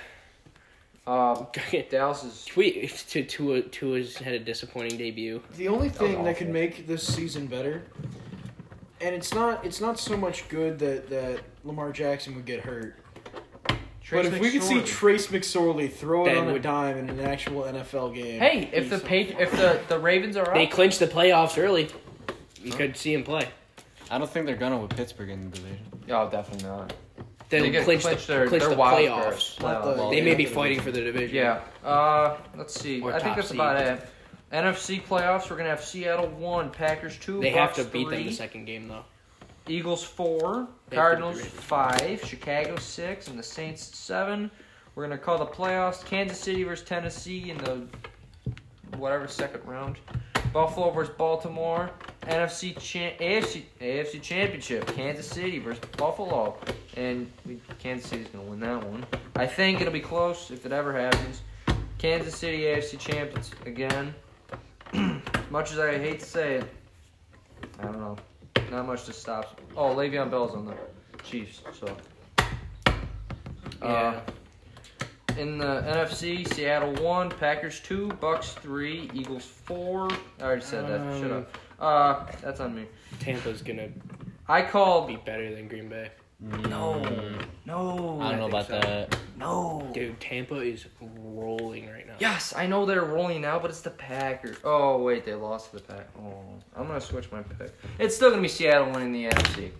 [1.06, 1.44] Uh,
[1.90, 2.44] Dallas is.
[2.44, 5.42] Tweet to Tua Tua's had a disappointing debut.
[5.56, 6.24] The only thing awful.
[6.24, 7.82] that could make this season better,
[9.00, 12.96] and it's not it's not so much good that that Lamar Jackson would get hurt,
[14.10, 14.86] Trace but if we could see McSorley.
[14.86, 18.40] Trace McSorley throw it Then on a would- dime in an actual NFL game.
[18.40, 21.88] Hey, if the page, if the the Ravens are up, They clinched the playoffs early.
[22.60, 23.46] You could see him play.
[24.10, 25.78] I don't think they're gonna with Pittsburgh in the division.
[26.10, 26.92] oh, definitely not.
[27.50, 29.58] They, They get clinched, clinched the, their- clinched their the wild playoffs.
[29.60, 29.74] card.
[29.74, 31.36] Not the- Well, They yeah, may be fighting for the division.
[31.36, 31.60] Yeah.
[31.84, 33.00] Uh, let's see.
[33.00, 33.56] Or I think top that's seed.
[33.60, 34.08] about it.
[34.52, 35.48] NFC playoffs.
[35.48, 37.40] We're gonna have Seattle one, Packers two.
[37.40, 39.04] They have Bucks to beat them three, the second game though.
[39.68, 44.50] Eagles four, They have to Cardinals five, Chicago six, and the Saints seven.
[44.94, 47.86] We're gonna call the playoffs Kansas City versus Tennessee in the
[48.96, 49.98] whatever second round.
[50.52, 51.90] Buffalo versus Baltimore.
[52.22, 54.86] NFC cha- AFC AFC Championship.
[54.88, 56.56] Kansas City versus Buffalo,
[56.96, 59.06] and we, Kansas City's gonna win that one.
[59.36, 61.42] I think it'll be close if it ever happens.
[61.98, 64.14] Kansas City AFC champions again.
[65.50, 66.64] much as I hate to say it,
[67.78, 68.16] I don't know.
[68.70, 69.60] Not much to stop.
[69.76, 70.74] Oh, Le'Veon Bell's on the
[71.24, 71.96] Chiefs, so.
[73.82, 74.20] Uh,
[75.38, 80.08] in the NFC, Seattle one, Packers two, Bucks three, Eagles four.
[80.38, 81.20] I already said that.
[81.20, 81.58] Shut Um, up.
[81.80, 82.84] Uh, that's on me.
[83.20, 83.88] Tampa's gonna
[84.48, 86.10] I call be better than Green Bay.
[86.40, 87.02] No,
[87.66, 88.18] no.
[88.20, 88.72] I don't know think about so.
[88.80, 89.16] that.
[89.36, 89.90] No.
[89.92, 92.14] Dude, Tampa is rolling right now.
[92.18, 94.56] Yes, I know they're rolling now, but it's the Packers.
[94.64, 96.08] Oh wait, they lost to the Pack.
[96.18, 96.42] Oh,
[96.76, 97.72] I'm gonna switch my pick.
[97.98, 99.70] It's still gonna be Seattle winning the NFC.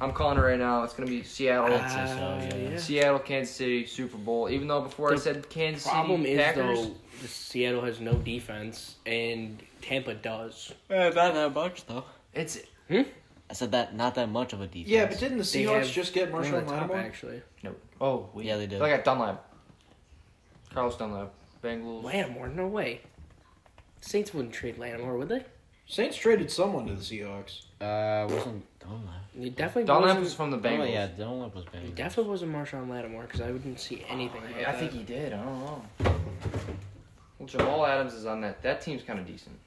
[0.00, 0.84] I'm calling it right now.
[0.84, 1.74] It's gonna be Seattle.
[1.76, 2.24] I'd so,
[2.56, 2.78] Uh, yeah.
[2.78, 4.48] Seattle, Kansas City, Super Bowl.
[4.48, 6.78] Even though before I said Kansas Problem City, is Packers.
[6.86, 10.72] though, the Seattle has no defense and Tampa does.
[10.90, 12.04] Eh, not that much though.
[12.32, 12.58] It's
[13.50, 14.88] I said that not that much of a defense.
[14.88, 16.96] Yeah, but didn't the They Seahawks have just get One Marshon of the top, Lattimore?
[16.98, 17.42] actually.
[17.62, 17.80] Nope.
[18.00, 18.46] Oh wait.
[18.46, 18.78] Yeah, they did.
[18.80, 19.44] Look at Dunlap.
[20.74, 21.32] Carlos Dunlap,
[21.62, 22.04] Bengals.
[22.04, 23.00] Lattimore, no way.
[24.00, 25.44] Saints wouldn't trade Lattimore, would they?
[25.86, 27.62] Saints traded someone to the Seahawks.
[27.80, 29.22] Uh, wasn't Dunlap?
[29.38, 30.24] He definitely Dunlap wasn't.
[30.24, 30.80] was from the Bengals.
[30.80, 31.94] Oh, yeah, Dunlap was he Bengals.
[31.94, 34.42] definitely wasn't Marshon Lattimore because I wouldn't see anything.
[34.60, 35.32] about I think he did.
[35.32, 35.82] I don't know.
[37.38, 38.62] Well, Jamal Adams is on that.
[38.62, 39.58] That team's kind of decent.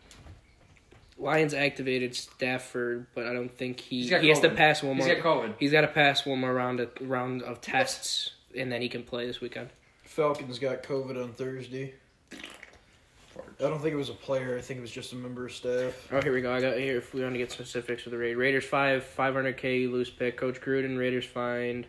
[1.21, 5.15] Lions activated Stafford, but I don't think he He's has to pass one He's more.
[5.15, 5.53] got COVID.
[5.59, 9.03] He's got to pass one more round of round of tests, and then he can
[9.03, 9.69] play this weekend.
[10.03, 11.93] Falcons got COVID on Thursday.
[12.33, 14.57] I don't think it was a player.
[14.57, 15.93] I think it was just a member of staff.
[16.11, 16.51] Oh, here we go.
[16.51, 16.97] I got here.
[16.97, 20.09] If we want to get specifics for the Raid, Raiders five, five hundred k loose
[20.09, 20.37] pick.
[20.37, 21.85] Coach Gruden, Raiders fined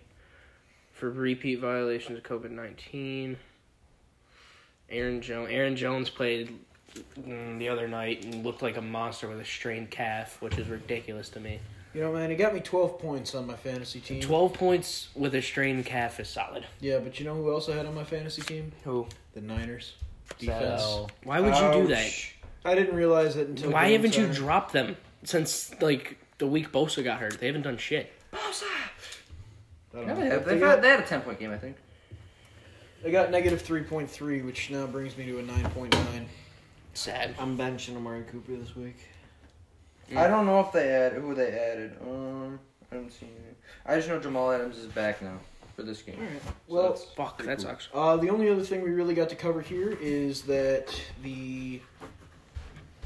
[0.93, 3.39] for repeat violations of COVID nineteen.
[4.91, 5.49] Aaron Jones.
[5.51, 6.55] Aaron Jones played
[7.19, 10.69] Mm, the other night and looked like a monster with a strained calf, which is
[10.69, 11.59] ridiculous to me.
[11.95, 14.21] You know, man, he got me 12 points on my fantasy team.
[14.21, 16.65] Twelve points with a strained calf is solid.
[16.81, 18.73] Yeah, but you know who else I had on my fantasy team?
[18.85, 19.07] Who?
[19.35, 19.95] The Niners.
[20.39, 20.83] Defense.
[20.83, 22.11] So, Why would you do that?
[22.65, 23.73] I didn't realize it until.
[23.73, 27.39] Why haven't you dropped them since like the week Bosa got hurt?
[27.39, 28.11] They haven't done shit.
[28.33, 28.37] I
[29.93, 31.59] don't Yeah, they, had, They they, got- had, they had a 10 point game, I
[31.59, 31.77] think.
[33.03, 36.27] They got negative 3.3, which now brings me to a 9.9.
[36.95, 37.35] Sad.
[37.39, 38.97] I'm benching Amari Cooper this week.
[40.15, 41.97] I don't know if they add who they added.
[42.03, 43.55] Um, I don't see anything.
[43.87, 45.39] I just know Jamal Adams is back now
[45.75, 46.17] for this game.
[46.19, 46.43] Alright.
[46.45, 47.67] So Well, that's Fuck, that cool.
[47.67, 47.89] sucks.
[47.95, 51.81] Uh, the only other thing we really got to cover here is that the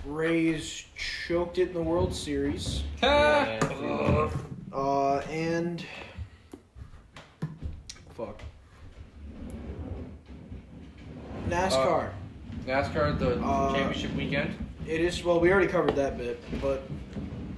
[0.05, 2.83] Rays choked it in the World Series.
[3.03, 4.29] Uh,
[4.73, 5.85] Uh, and.
[8.15, 8.41] Fuck.
[11.49, 12.11] NASCAR.
[12.67, 14.55] NASCAR the Uh, championship weekend.
[14.87, 16.83] it is, well, we already covered that bit, but.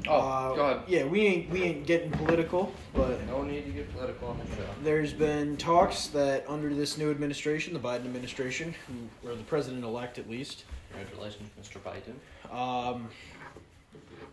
[0.07, 0.81] Oh, uh, go ahead.
[0.87, 3.27] Yeah, we ain't, we ain't getting political, but.
[3.27, 4.63] No need to get political on the show.
[4.83, 9.85] There's been talks that under this new administration, the Biden administration, who, or the president
[9.85, 11.79] elect at least, Congratulations, Mr.
[11.81, 12.55] Biden.
[12.55, 13.09] um,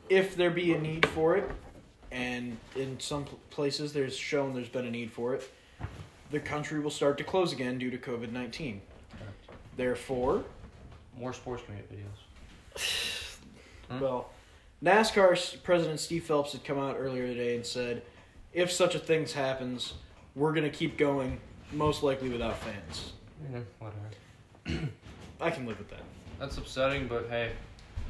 [0.10, 1.50] if there be a need for it,
[2.12, 5.50] and in some places there's shown there's been a need for it,
[6.32, 8.82] the country will start to close again due to COVID 19.
[9.76, 10.44] Therefore,
[11.18, 12.82] More sports media videos.
[13.88, 14.00] Hmm?
[14.00, 14.32] well,
[14.84, 18.02] NASCAR's president Steve Phelps had come out earlier today and said,
[18.52, 19.94] if such a thing happens,
[20.34, 21.40] we're going to keep going,
[21.72, 23.14] most likely without fans.
[23.54, 24.88] Yeah, whatever.
[25.40, 26.02] I can live with that.
[26.40, 27.52] That's upsetting, but hey.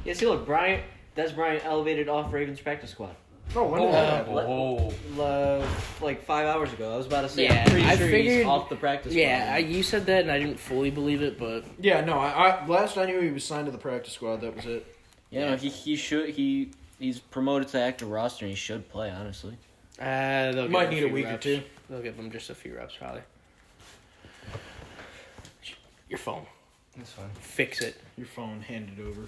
[0.06, 0.82] Yeah, see, look, Bryant.
[1.14, 3.14] that's Bryant elevated off Ravens practice squad.
[3.58, 5.66] Oh, when did that Oh, Uh,
[6.02, 6.92] like five hours ago.
[6.92, 7.44] I was about to say.
[7.44, 9.22] Yeah, I'm pretty I sure figured- he's off the practice squad.
[9.22, 12.18] Yeah, I, you said that, and I didn't fully believe it, but Yeah, no.
[12.18, 14.42] I, I last I knew he was signed to the practice squad.
[14.42, 14.86] That was it.
[15.30, 19.10] yeah, no, he he should he he's promoted to active roster and he should play.
[19.10, 19.56] Honestly.
[20.00, 21.44] uh, they'll He might him need a few week or reps.
[21.44, 21.62] two.
[21.88, 23.22] They'll give him just a few reps, probably.
[26.10, 26.46] Your phone.
[26.96, 27.30] that's fine.
[27.40, 27.96] Fix it.
[28.18, 29.22] Your phone handed over.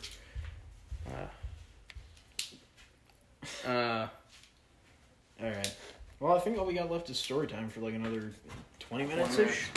[3.67, 4.07] Uh,
[5.43, 5.75] All right.
[6.21, 8.33] Well, I think all we got left is story time for like another
[8.81, 9.69] twenty minutes ish.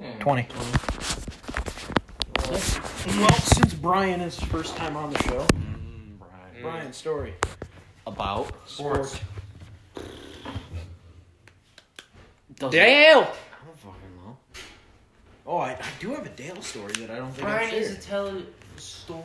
[0.00, 0.12] Yeah.
[0.20, 0.46] Twenty.
[2.48, 6.62] Well, since Brian is first time on the show, Mm, Brian.
[6.62, 7.34] Brian story.
[8.06, 9.20] About Sports.
[12.56, 13.20] Doesn't- Dale!
[13.22, 14.36] I don't fucking know.
[15.46, 17.86] Oh, I, I do have a Dale story that I don't think Brian I've needs
[17.88, 18.00] shared.
[18.00, 18.42] to tell a
[18.80, 19.22] story.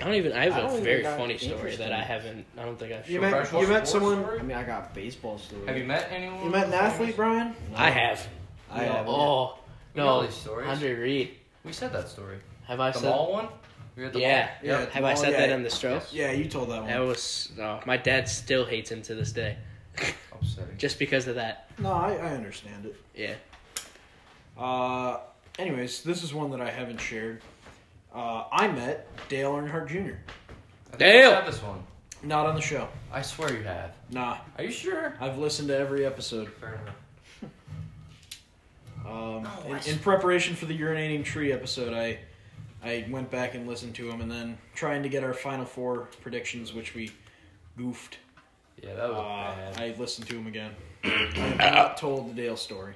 [0.00, 0.32] I don't even.
[0.32, 2.44] I have I a very funny story that I haven't.
[2.58, 3.08] I don't think I've.
[3.08, 3.22] You shared.
[3.22, 4.22] met Professional you met someone.
[4.22, 4.40] story?
[4.40, 5.66] I mean, I got baseball story.
[5.66, 6.42] Have you met anyone?
[6.44, 7.54] You met an athlete, Brian?
[7.74, 8.26] I have.
[8.70, 9.06] I have.
[9.08, 9.58] Oh
[9.94, 10.68] We know no, these stories.
[10.68, 11.30] Andre Reed.
[11.64, 12.38] We said that story.
[12.66, 13.08] Have I The said?
[13.10, 13.48] mall one?
[13.96, 14.46] We the Yeah.
[14.46, 14.48] mall?
[14.62, 14.90] Yeah.
[14.90, 15.40] Have I Oh, said yeah.
[15.46, 16.02] that in the stroke?
[16.12, 16.90] Yeah, you told that one.
[16.90, 17.80] That was no.
[17.86, 19.56] My dad still hates him to this day,
[20.32, 20.76] Upsetting.
[20.76, 21.70] just because of that.
[21.78, 22.96] No, I, I understand it.
[23.14, 23.34] Yeah.
[24.58, 25.18] Uh,
[25.58, 27.40] anyways, this is one that I haven't shared.
[28.14, 29.96] Uh, I met Dale Earnhardt Jr.
[29.98, 31.30] I think Dale!
[31.32, 31.82] I said this one.
[32.22, 32.88] Not on the show.
[33.12, 33.92] I swear you have.
[34.10, 35.14] Nah, Are you sure?
[35.20, 36.48] I've listened to every episode.
[36.60, 36.94] Fair enough.
[39.06, 42.18] Um, Oh, in, I in preparation for the urinating tree episode, I
[42.82, 46.08] I went back and listened to them, and then trying to get our final four
[46.22, 47.10] predictions, which we
[47.76, 48.16] goofed.
[48.82, 49.80] Yeah, that was Uh, bad.
[49.82, 50.70] I listened to them again.
[51.04, 52.94] I have not told the Dale story.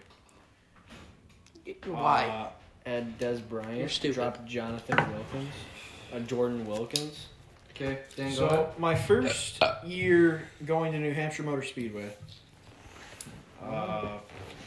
[1.84, 2.24] Why?
[2.24, 2.50] Uh,
[2.88, 5.52] Ed Dez Bryant You're dropped Jonathan Wilkins,
[6.14, 7.26] uh, Jordan Wilkins.
[7.72, 8.78] okay, Dan, go So ahead.
[8.78, 12.10] my first year going to New Hampshire Motor Speedway.
[13.62, 14.18] Uh,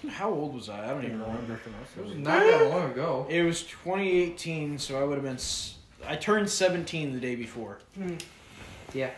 [0.09, 0.85] how old was I?
[0.85, 1.59] I don't even remember.
[1.97, 3.25] It was not that long ago.
[3.29, 5.35] It was 2018, so I would have been.
[5.35, 7.79] s- I turned 17 the day before.
[8.93, 9.09] Yeah.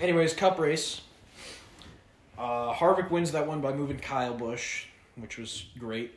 [0.00, 1.02] Anyways, cup race.
[2.38, 4.86] Uh, Harvick wins that one by moving Kyle Busch,
[5.16, 6.12] which was great.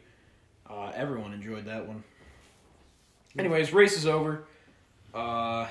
[0.69, 2.03] Uh, everyone enjoyed that one.
[3.37, 4.43] Anyways, race is over.
[5.13, 5.67] Uh,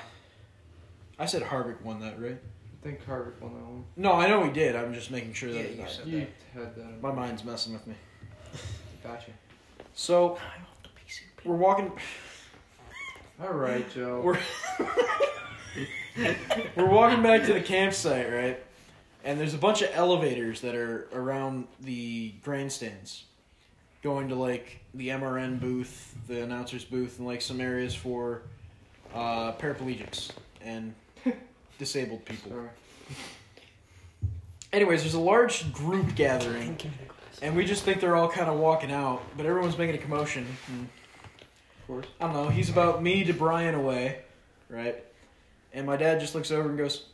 [1.17, 2.37] I said Harvick won that, right?
[2.37, 3.83] I think Harvick won that one.
[3.97, 4.75] No, I know he did.
[4.75, 6.81] I'm just making sure that Yeah, you said You had that.
[6.81, 7.95] in- my mind's messing with me.
[9.03, 9.31] Gotcha.
[9.93, 10.37] So
[11.43, 11.91] we're walking.
[13.41, 14.21] All right, Joe.
[14.23, 14.39] We're
[16.75, 18.61] we're walking back to the campsite, right?
[19.23, 23.25] And there's a bunch of elevators that are around the grandstands,
[24.01, 28.41] going to like the MRN booth, the announcers booth, and like some areas for
[29.13, 30.31] uh, paraplegics
[30.61, 30.93] and
[31.77, 32.51] disabled people.
[34.71, 36.77] Anyways, there's a large group gathering,
[37.41, 40.45] and we just think they're all kind of walking out, but everyone's making a commotion.
[40.67, 40.87] And
[41.81, 42.05] Of course.
[42.21, 42.49] I don't know.
[42.49, 44.19] He's about me to Brian away,
[44.69, 45.03] right?
[45.73, 47.05] And my dad just looks over and goes,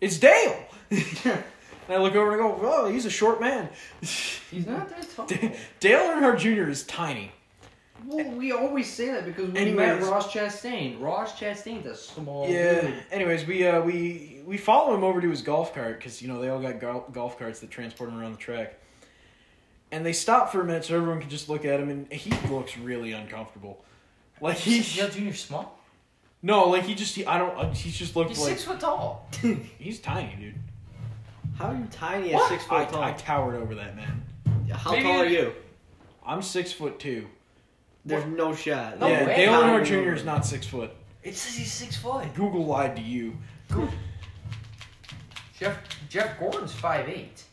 [0.00, 0.64] "It's Dale."
[1.88, 3.68] and I look over and I go, "Oh, he's a short man."
[4.00, 5.26] He's not that tall.
[5.26, 6.68] Dale Earnhardt Jr.
[6.70, 7.32] is tiny.
[8.04, 10.00] Well, we always say that because we Anyways.
[10.00, 11.00] met Ross Chastain.
[11.00, 12.80] Ross Chastain's a small Yeah.
[12.80, 12.94] dude.
[13.12, 16.40] Anyways, we uh, we we follow him over to his golf cart because you know
[16.40, 18.74] they all got gol- golf carts that transport him around the track.
[19.92, 22.30] And they stop for a minute so everyone can just look at him, and he
[22.48, 23.84] looks really uncomfortable.
[24.40, 25.32] Like he, Dale Jr.
[25.34, 25.78] small.
[26.42, 27.56] no, like he just he, I don't.
[27.56, 29.28] uh, He's just looked He's like six foot tall.
[29.78, 30.54] he's tiny, dude.
[31.62, 32.48] How are you tiny at What?
[32.48, 33.02] six I, foot tall?
[33.04, 34.24] I towered over that man.
[34.72, 35.52] How Maybe- tall are you?
[36.26, 37.28] I'm six foot two.
[38.04, 38.98] There's no shot.
[38.98, 39.36] No yeah, way.
[39.36, 40.12] Dale How Earnhardt Jr.
[40.12, 40.90] is not six foot.
[41.22, 42.34] It says he's six foot.
[42.34, 43.36] Google lied to you.
[45.56, 47.44] Jeff Jeff Gordon's five eight.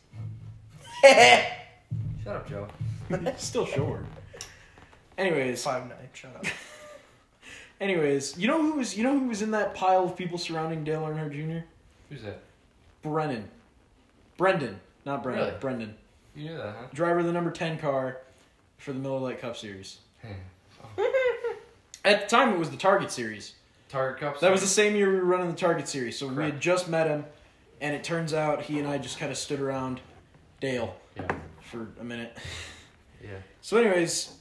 [2.24, 2.66] Shut up, Joe.
[3.36, 4.04] Still short.
[5.18, 5.98] Anyways, Five nine.
[6.14, 6.46] Shut up.
[7.80, 10.82] anyways, you know who was you know who was in that pile of people surrounding
[10.82, 11.64] Dale Earnhardt Jr.
[12.08, 12.40] Who's that?
[13.02, 13.48] Brennan.
[14.40, 15.44] Brendan, not Brendan.
[15.48, 15.58] Really?
[15.60, 15.94] Brendan,
[16.34, 16.86] You knew that, huh?
[16.94, 18.16] driver of the number ten car
[18.78, 19.98] for the Miller Lite Cup Series.
[20.22, 20.32] Hmm.
[22.06, 23.52] At the time, it was the Target Series.
[23.90, 24.40] Target Cup.
[24.40, 26.16] That was the same year we were running the Target Series.
[26.18, 27.26] So we had just met him,
[27.82, 30.00] and it turns out he and I just kind of stood around
[30.58, 31.26] Dale Yeah.
[31.60, 32.36] for a minute.
[33.22, 33.36] Yeah.
[33.60, 34.32] So, anyways,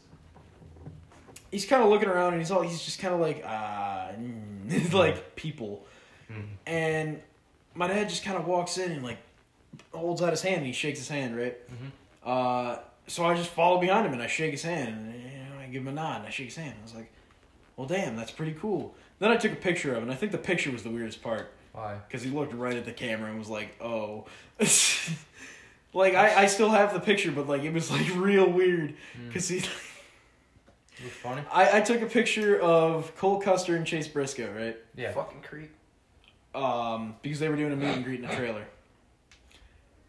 [1.51, 4.93] he's kind of looking around and he's all he's just kind of like ah, mm,
[4.93, 5.85] like people,
[6.31, 6.45] Mhm.
[6.65, 7.19] and
[7.73, 9.17] my dad just kind of walks in and like
[9.93, 11.57] holds out his hand and he shakes his hand, right?
[11.69, 11.91] Mhm.
[12.25, 15.61] Uh, so I just follow behind him and I shake his hand and you know,
[15.61, 16.75] I give him a nod and I shake his hand.
[16.79, 17.11] I was like,
[17.75, 18.93] well, damn, that's pretty cool.
[19.19, 21.21] Then I took a picture of him and I think the picture was the weirdest
[21.21, 21.95] part Why?
[22.07, 24.25] because he looked right at the camera and was like, "Oh."
[25.93, 28.93] Like I, I still have the picture, but like it was like real weird
[29.27, 29.57] because he.
[29.57, 31.41] It funny.
[31.51, 34.77] I, I took a picture of Cole Custer and Chase Briscoe, right?
[34.95, 35.13] Yeah.
[35.13, 35.71] Fucking creep.
[36.53, 38.65] Um, because they were doing a meet and greet in a trailer.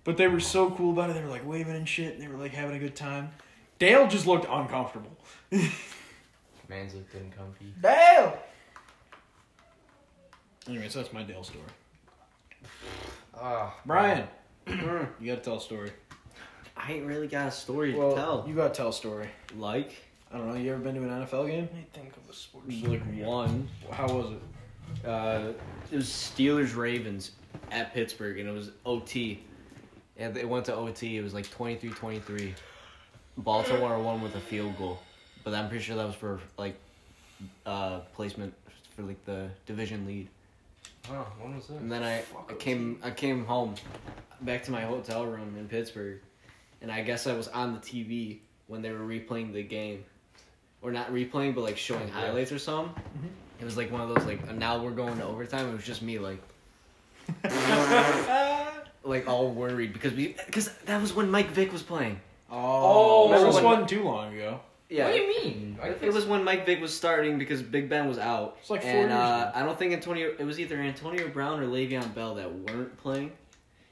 [0.05, 1.15] But they were so cool about it.
[1.15, 2.15] They were like waving and shit.
[2.15, 3.31] And they were like having a good time.
[3.79, 5.11] Dale just looked uncomfortable.
[6.69, 7.73] Man's looked uncomfy.
[7.83, 8.39] Dale.
[10.69, 11.65] Anyways, that's my Dale story.
[13.35, 14.27] Ah, Brian,
[14.67, 15.91] you gotta tell a story.
[16.77, 18.45] I ain't really got a story Well, to tell.
[18.47, 19.29] you gotta tell a story.
[19.57, 19.93] Like,
[20.33, 20.55] I don't know.
[20.55, 21.69] You ever been to an NFL game?
[21.75, 22.67] I think of a sports.
[22.83, 23.69] like one.
[23.91, 25.07] How was it?
[25.09, 25.53] Uh,
[25.91, 27.33] it was Steelers Ravens
[27.71, 29.41] at Pittsburgh, and it was OT.
[30.21, 31.17] And it went to OT.
[31.17, 32.55] It was like 23-23.
[33.39, 35.01] Baltimore won with a field goal,
[35.45, 36.77] but I'm pretty sure that was for like
[37.65, 38.55] uh, placement
[38.95, 40.29] for like the division lead.
[41.11, 43.75] Oh, when was And then I, I came I came home
[44.43, 46.21] back to my hotel room in Pittsburgh,
[46.83, 50.05] and I guess I was on the TV when they were replaying the game,
[50.83, 52.95] or not replaying, but like showing highlights or something.
[53.59, 55.71] It was like one of those like now we're going to overtime.
[55.71, 56.43] It was just me like
[59.05, 62.21] like all worried because we because that was when Mike Vick was playing.
[62.51, 64.61] Oh, Remember this when- was one too long ago.
[64.89, 65.05] Yeah.
[65.05, 65.79] What do you mean?
[65.81, 68.57] I It was when Mike Vick was starting because Big Ben was out.
[68.61, 69.53] It's like four and years uh, ago.
[69.55, 70.35] I don't think Antonio.
[70.37, 73.31] It was either Antonio Brown or Le'Veon Bell that weren't playing.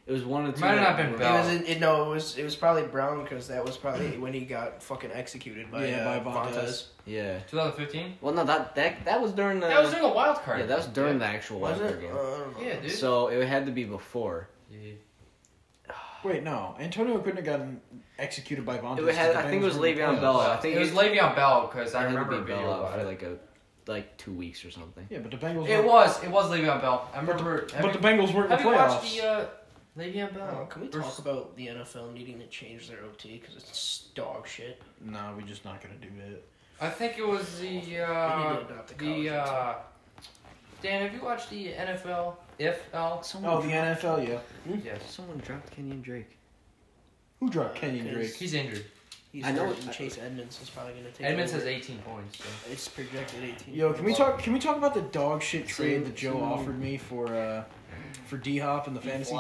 [0.08, 0.64] It was one of the two.
[0.64, 1.38] Might have that not been were- It Bell.
[1.38, 4.32] was in, it, no, it was it was probably Brown because that was probably when
[4.32, 6.54] he got fucking executed by Yeah, uh, by Vontaze.
[6.54, 6.84] Vontaze.
[7.06, 7.38] Yeah.
[7.48, 8.16] 2015.
[8.20, 9.68] Well, no, that that that was during the.
[9.68, 10.58] That was during the wild card.
[10.60, 12.00] yeah, that was during the actual Was wild it?
[12.00, 12.10] card Uh, game.
[12.10, 12.66] I don't know.
[12.66, 12.90] Yeah, dude.
[12.90, 14.48] So it had to be before.
[14.70, 14.92] Yeah.
[16.24, 16.74] Wait, no.
[16.80, 17.80] Antonio couldn't have gotten
[18.18, 19.08] executed by Vontaze.
[19.08, 20.20] It had, 'cause I think it was Bengals were in Le'Veon.
[20.20, 20.40] Bell.
[20.40, 22.62] I think it was Le'Veon Bell because I it had to remember a be video
[22.62, 23.38] Bell out about for like a
[23.86, 25.06] like two weeks or something.
[25.08, 25.68] Yeah, but the Bengals.
[25.68, 26.22] It was.
[26.22, 27.08] It was Le'Veon Bell.
[27.14, 27.66] I remember.
[27.72, 28.88] have But the Bengals weren't in have the you playoffs.
[28.88, 29.46] watched the uh,
[29.96, 30.66] Le'Veon Bell?
[30.68, 34.46] can we versus- talk about the NFL needing to change their OT because it's dog
[34.46, 34.82] shit?
[35.00, 36.46] No, we're just not gonna do it.
[36.80, 39.74] I think it was the They need uh, to adopt the the uh,
[40.82, 41.02] Dan.
[41.02, 42.34] Have you watched the NFL?
[42.58, 42.80] If
[43.22, 44.38] Someone Oh, the dropped, NFL, yeah.
[44.84, 45.00] Yes.
[45.08, 46.36] someone dropped Kenyon Drake.
[47.40, 48.34] Who dropped Uh, Kenyon cause- Drake?
[48.34, 48.84] He's injured.
[49.32, 51.60] He's I know hurt, it- and Chase Edmonds is probably going to take Edmonds over.
[51.60, 52.38] has 18 points.
[52.38, 52.44] So.
[52.72, 53.74] It's projected 18.
[53.74, 54.38] Yo, can we talk?
[54.42, 57.64] Can we talk about the dog shit trade that Joe offered me for uh
[58.26, 59.32] for D Hop and the fantasy?
[59.32, 59.38] team?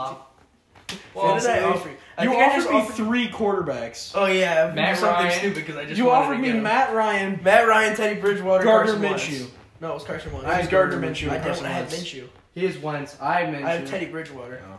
[1.12, 1.96] What did I Fantasy- offer you?
[2.18, 4.12] I you think I offered me offered- three quarterbacks.
[4.14, 5.38] Oh yeah, Matt something Ryan.
[5.38, 6.62] stupid because I just You wanted offered to me get him.
[6.62, 7.40] Matt Ryan.
[7.42, 9.24] Matt Ryan, Teddy Bridgewater, Gardner Carson Wentz.
[9.26, 9.50] Minshew.
[9.80, 10.46] No, it was Carson Wentz.
[10.48, 11.44] I had Gardner Minshew I and don't.
[11.44, 12.04] Carson I had Wentz.
[12.04, 12.28] Minshew.
[12.58, 13.16] He is Wentz.
[13.20, 13.66] I mentioned.
[13.66, 14.60] I have Teddy Bridgewater.
[14.68, 14.78] Oh.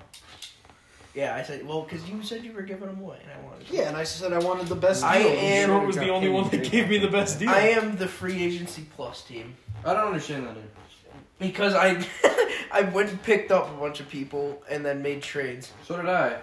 [1.15, 3.67] Yeah, I said well because you said you were giving him away, and I wanted.
[3.67, 3.73] to.
[3.73, 5.09] Yeah, and I said I wanted the best deal.
[5.09, 7.49] I am- Short was the only one that gave me the best deal.
[7.49, 9.55] I am the free agency plus team
[9.85, 10.55] I don't understand that.
[10.55, 10.63] Dude.
[11.39, 12.05] Because I
[12.71, 15.71] I went and picked up a bunch of people and then made trades.
[15.85, 16.37] So did I.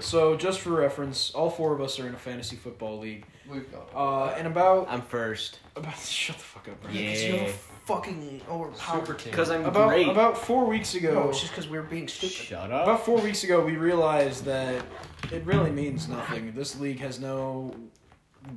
[0.00, 3.26] So, just for reference, all four of us are in a fantasy football league.
[3.50, 3.90] We've got.
[3.94, 5.58] Uh, and about I'm first.
[5.76, 6.96] about shut the fuck up, Brian.
[6.96, 7.34] Because Yeah.
[7.42, 7.52] you're
[7.86, 9.00] fucking overpowered.
[9.06, 9.30] Super team.
[9.30, 10.08] Because I'm About great.
[10.08, 12.34] about four weeks ago, No, it's just because we were being stupid.
[12.34, 12.84] Shut up.
[12.84, 14.82] About four weeks ago, we realized that
[15.32, 16.52] it really means nothing.
[16.54, 17.74] This league has no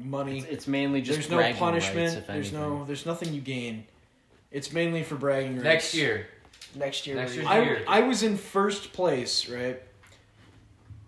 [0.04, 0.40] money.
[0.40, 1.98] It's, it's mainly just there's no bragging punishment.
[2.08, 2.60] rights, if there's anything.
[2.80, 2.86] no.
[2.86, 3.86] There's nothing you gain.
[4.52, 5.64] It's mainly for bragging rights.
[5.64, 6.28] Next year
[6.76, 7.16] Next year.
[7.16, 7.84] Next year's I, year.
[7.88, 9.82] I was in first place, right?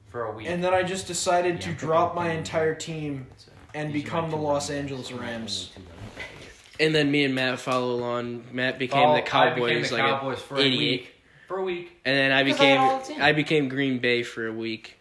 [0.10, 0.48] for a week.
[0.48, 3.26] And then I just decided to drop my entire team
[3.74, 4.84] and become the Los runners.
[4.84, 5.72] Angeles These are my Rams.
[5.76, 6.76] only two runners.
[6.80, 8.44] And then me and Matt follow along.
[8.52, 11.16] Matt became Oh, the Cowboys I became the like Cowboys an for a week.
[11.48, 12.00] For a week.
[12.06, 13.22] And then I Because I had all the became.
[13.24, 14.98] I became Green Bay for a week.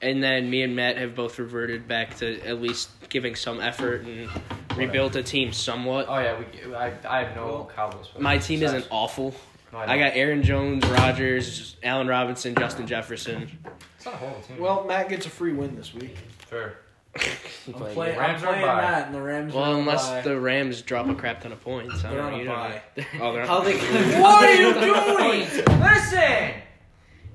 [0.00, 4.06] And then me and Matt have both reverted back to at least giving some effort
[4.06, 4.30] and
[4.76, 6.06] rebuilt a team somewhat.
[6.08, 6.74] Oh yeah, we.
[6.74, 8.06] I, I have no Cowboys.
[8.18, 8.72] My team sucks.
[8.74, 9.34] isn't awful.
[9.72, 9.98] No, I don't.
[9.98, 13.50] got Aaron Jones, Rodgers, Allen Robinson, Justin Jefferson.
[13.96, 14.58] It's not a horrible team.
[14.60, 16.16] Well, Matt gets a free win this week.
[16.48, 16.74] sure.
[17.16, 18.80] I'm Playing- playing, Rams I'm are playing bye.
[18.82, 19.54] Matt, and the Rams.
[19.54, 20.20] Well, on unless bye.
[20.22, 22.04] the Rams drop a crap ton of points.
[22.04, 22.82] I They're don't on a You don't bye.
[22.96, 23.04] know.
[23.20, 24.20] Oh, they're How on they?
[24.20, 24.74] What are you
[25.64, 25.80] doing?
[25.80, 26.54] Listen.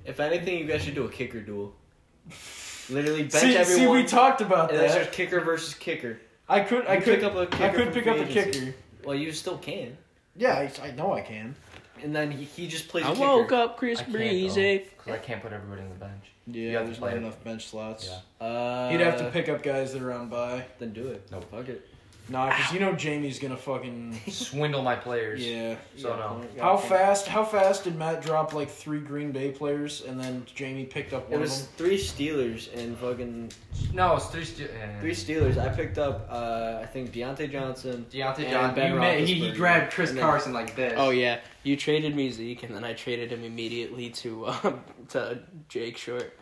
[0.06, 1.74] If anything, you guys should do a kicker duel.
[2.90, 3.86] Literally bench see, everyone.
[3.86, 5.04] see, we talked about and it's that.
[5.06, 6.20] just kicker versus kicker.
[6.50, 8.24] I could, I You could pick up a kicker I could from pick up a
[8.28, 8.60] agency.
[8.60, 8.76] kicker.
[9.06, 9.96] Well, you still can.
[10.36, 11.56] Yeah, I, I know I can.
[12.02, 13.06] And then he, he just plays.
[13.06, 13.20] I kicker.
[13.22, 14.86] woke up Chris I can't Breezy.
[14.98, 16.24] because I can't put everybody on the bench.
[16.48, 17.22] Yeah, have to there's play not it.
[17.24, 18.10] enough bench slots.
[18.42, 18.46] Yeah.
[18.46, 20.66] Uh, He'd have to pick up guys that are on by.
[20.80, 21.28] Then do it.
[21.32, 21.46] Nope.
[21.52, 21.88] Fuck it.
[22.30, 24.20] Nah, because you know Jamie's gonna fucking.
[24.30, 25.46] Swindle my players.
[25.46, 25.76] Yeah.
[25.98, 26.44] So no.
[26.62, 27.28] How fast?
[27.28, 31.24] How fast did Matt drop like three Green Bay players, and then Jamie picked up
[31.26, 31.88] It one was of them?
[31.88, 33.52] three Steelers and fucking
[33.94, 34.46] No, it's three.
[34.46, 35.00] Stu- eh.
[35.00, 35.58] three Steelers.
[35.58, 36.28] I picked up.
[36.30, 38.06] Uh, I think Diontae Johnson.
[38.12, 38.76] Diontae Johnson.
[38.76, 40.94] Ben You made- he, he grabbed Chris then- Carson like this.
[40.98, 45.40] Oh yeah, you traded me Zeke, and then I traded him immediately to um, to
[45.68, 46.38] Jake Short.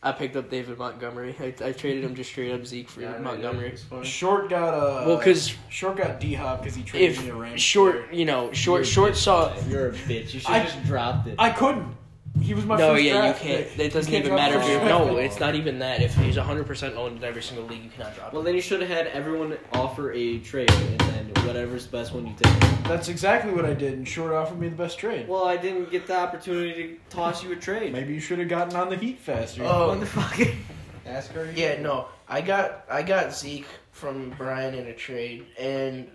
[0.00, 1.34] I picked up David Montgomery.
[1.40, 3.74] I, I traded him just straight up Zeke for Yeah, Montgomery.
[4.04, 7.58] Short got uh Well, because Short got D Hop because he traded if me a
[7.58, 8.12] short, player.
[8.12, 9.52] you know, short, short saw.
[9.68, 10.34] You're a bitch.
[10.34, 11.34] You should I- have just dropped it.
[11.38, 11.96] I couldn't.
[12.40, 13.68] He was my No, first yeah, you can't.
[13.68, 13.78] pick.
[13.78, 14.84] It doesn't can't even matter if you're.
[14.84, 16.00] No, it's not even that.
[16.02, 18.46] If he's 100 percent owned in every single league, you cannot drop well, him.
[18.46, 22.26] then you should have had everyone offer a trade, and then whatever's the best one
[22.26, 22.60] you take.
[22.84, 25.28] That's exactly what I did, and Short offered me the best trade.
[25.28, 26.72] Well, I didn't get the opportunity
[27.10, 27.92] to toss you a trade.
[27.92, 29.62] Maybe you should have gotten on the Heat faster.
[29.64, 29.88] Oh.
[29.88, 30.40] What the fuck?
[31.06, 31.50] Ask her.
[31.54, 36.08] Yeah, no, I got I got Zeke from Brian in a trade, and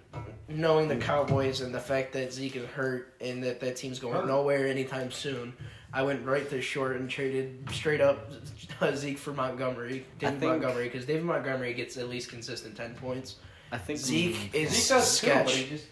[0.47, 1.01] knowing the hmm.
[1.01, 4.27] Cowboys and the fact that Zeke is hurt and that that team's going Hurt.
[4.27, 5.53] nowhere anytime soon,
[5.93, 8.31] I went right to short and traded straight up
[8.95, 13.35] Zeke for Montgomery, David think- Montgomery, because David Montgomery gets at least consistent ten points.
[13.71, 15.69] I think Zeke is Zeke does too, but sketch.
[15.69, 15.85] just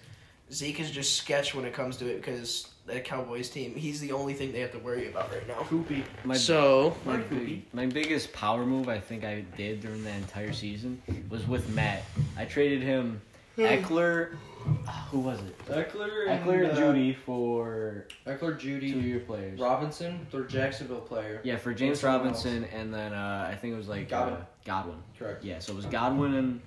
[0.51, 4.11] Zeke is just sketch when it comes to it because that Cowboys team, he's the
[4.11, 5.61] only thing they have to worry about right now.
[5.61, 6.03] Poopy.
[6.23, 10.51] My, So my, big, my biggest power move I think I did during the entire
[10.51, 12.03] season was with Matt.
[12.37, 13.21] I traded him
[13.57, 14.35] Ekeler.
[15.11, 15.57] Who was it?
[15.67, 19.59] Ekeler Ekeler and Jeudy for Ekeler, Jeudy, two-year players.
[19.59, 21.41] Robinson, their Jacksonville player.
[21.43, 24.35] Yeah, for James someone Robinson, and then uh, I think it was like Godwin.
[24.41, 24.97] Uh, Godwin.
[25.17, 25.43] Correct.
[25.43, 26.61] Yeah, so it was Godwin and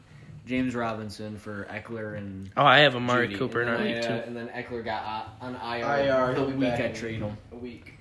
[0.46, 2.50] James Robinson for Ekeler and.
[2.56, 3.38] oh, I have Amari Jeudy.
[3.38, 4.26] Cooper in and our then, league uh, too.
[4.26, 7.20] And then Ekeler got uh, on IR, IR, the he'll be week back I trade
[7.20, 7.36] him.
[7.52, 7.94] A week.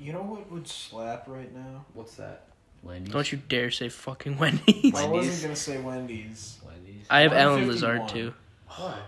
[0.00, 1.84] You know what would slap right now?
[1.94, 2.42] What's that?
[2.82, 3.12] Wendy's.
[3.12, 4.94] Don't you dare say fucking Wendy's.
[4.94, 6.58] I wasn't gonna say Wendy's.
[6.66, 7.06] Wendy's.
[7.08, 7.98] I have Allen 151.
[7.98, 8.34] Lazard too.
[8.68, 8.98] Why?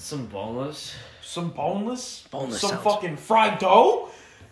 [0.00, 0.94] Some boneless.
[1.22, 2.24] Some boneless.
[2.30, 4.08] Boneless Some sounds- fucking fried dough.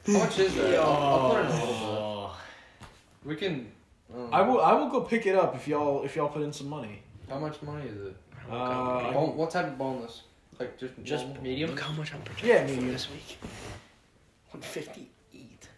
[0.07, 0.78] How much is that?
[0.78, 2.36] I'll, I'll put in a little Oh.
[2.80, 2.88] bit.
[3.28, 3.72] We can.
[4.14, 4.61] um, I will.
[4.61, 7.03] I will go pick it up if y'all if y'all put in some money.
[7.28, 8.16] How much money is it?
[8.51, 10.22] Uh, Bone, what type of boneless?
[10.59, 11.42] Like just Just normal?
[11.42, 11.70] medium.
[11.70, 12.92] Look how much I'm projecting Yeah, for medium.
[12.92, 13.38] this week.
[14.51, 15.68] 158.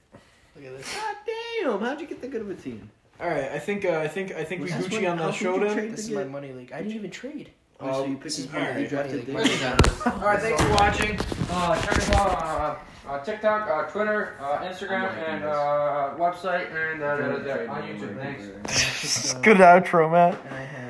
[0.57, 0.95] Look at this.
[0.95, 1.81] God damn!
[1.81, 2.91] How'd you get that good of a team?
[3.21, 3.51] all right.
[3.53, 3.85] I think.
[3.85, 4.33] Uh, I think.
[4.33, 5.91] I think we Gucci on how the could you showdown.
[5.91, 6.73] This is my money league.
[6.73, 7.51] I didn't even trade.
[7.83, 8.89] Oh, so you Um, picked this his is money alright.
[8.89, 10.07] drafted this.
[10.07, 11.19] All right, thanks for watching.
[11.51, 16.71] Uh, check us out on uh, uh, TikTok, uh, Twitter, uh, Instagram, and uh, website,
[16.75, 18.17] and uh, on YouTube.
[18.21, 19.35] Thanks.
[19.35, 20.39] Good outro, Matt.
[20.45, 20.90] And I have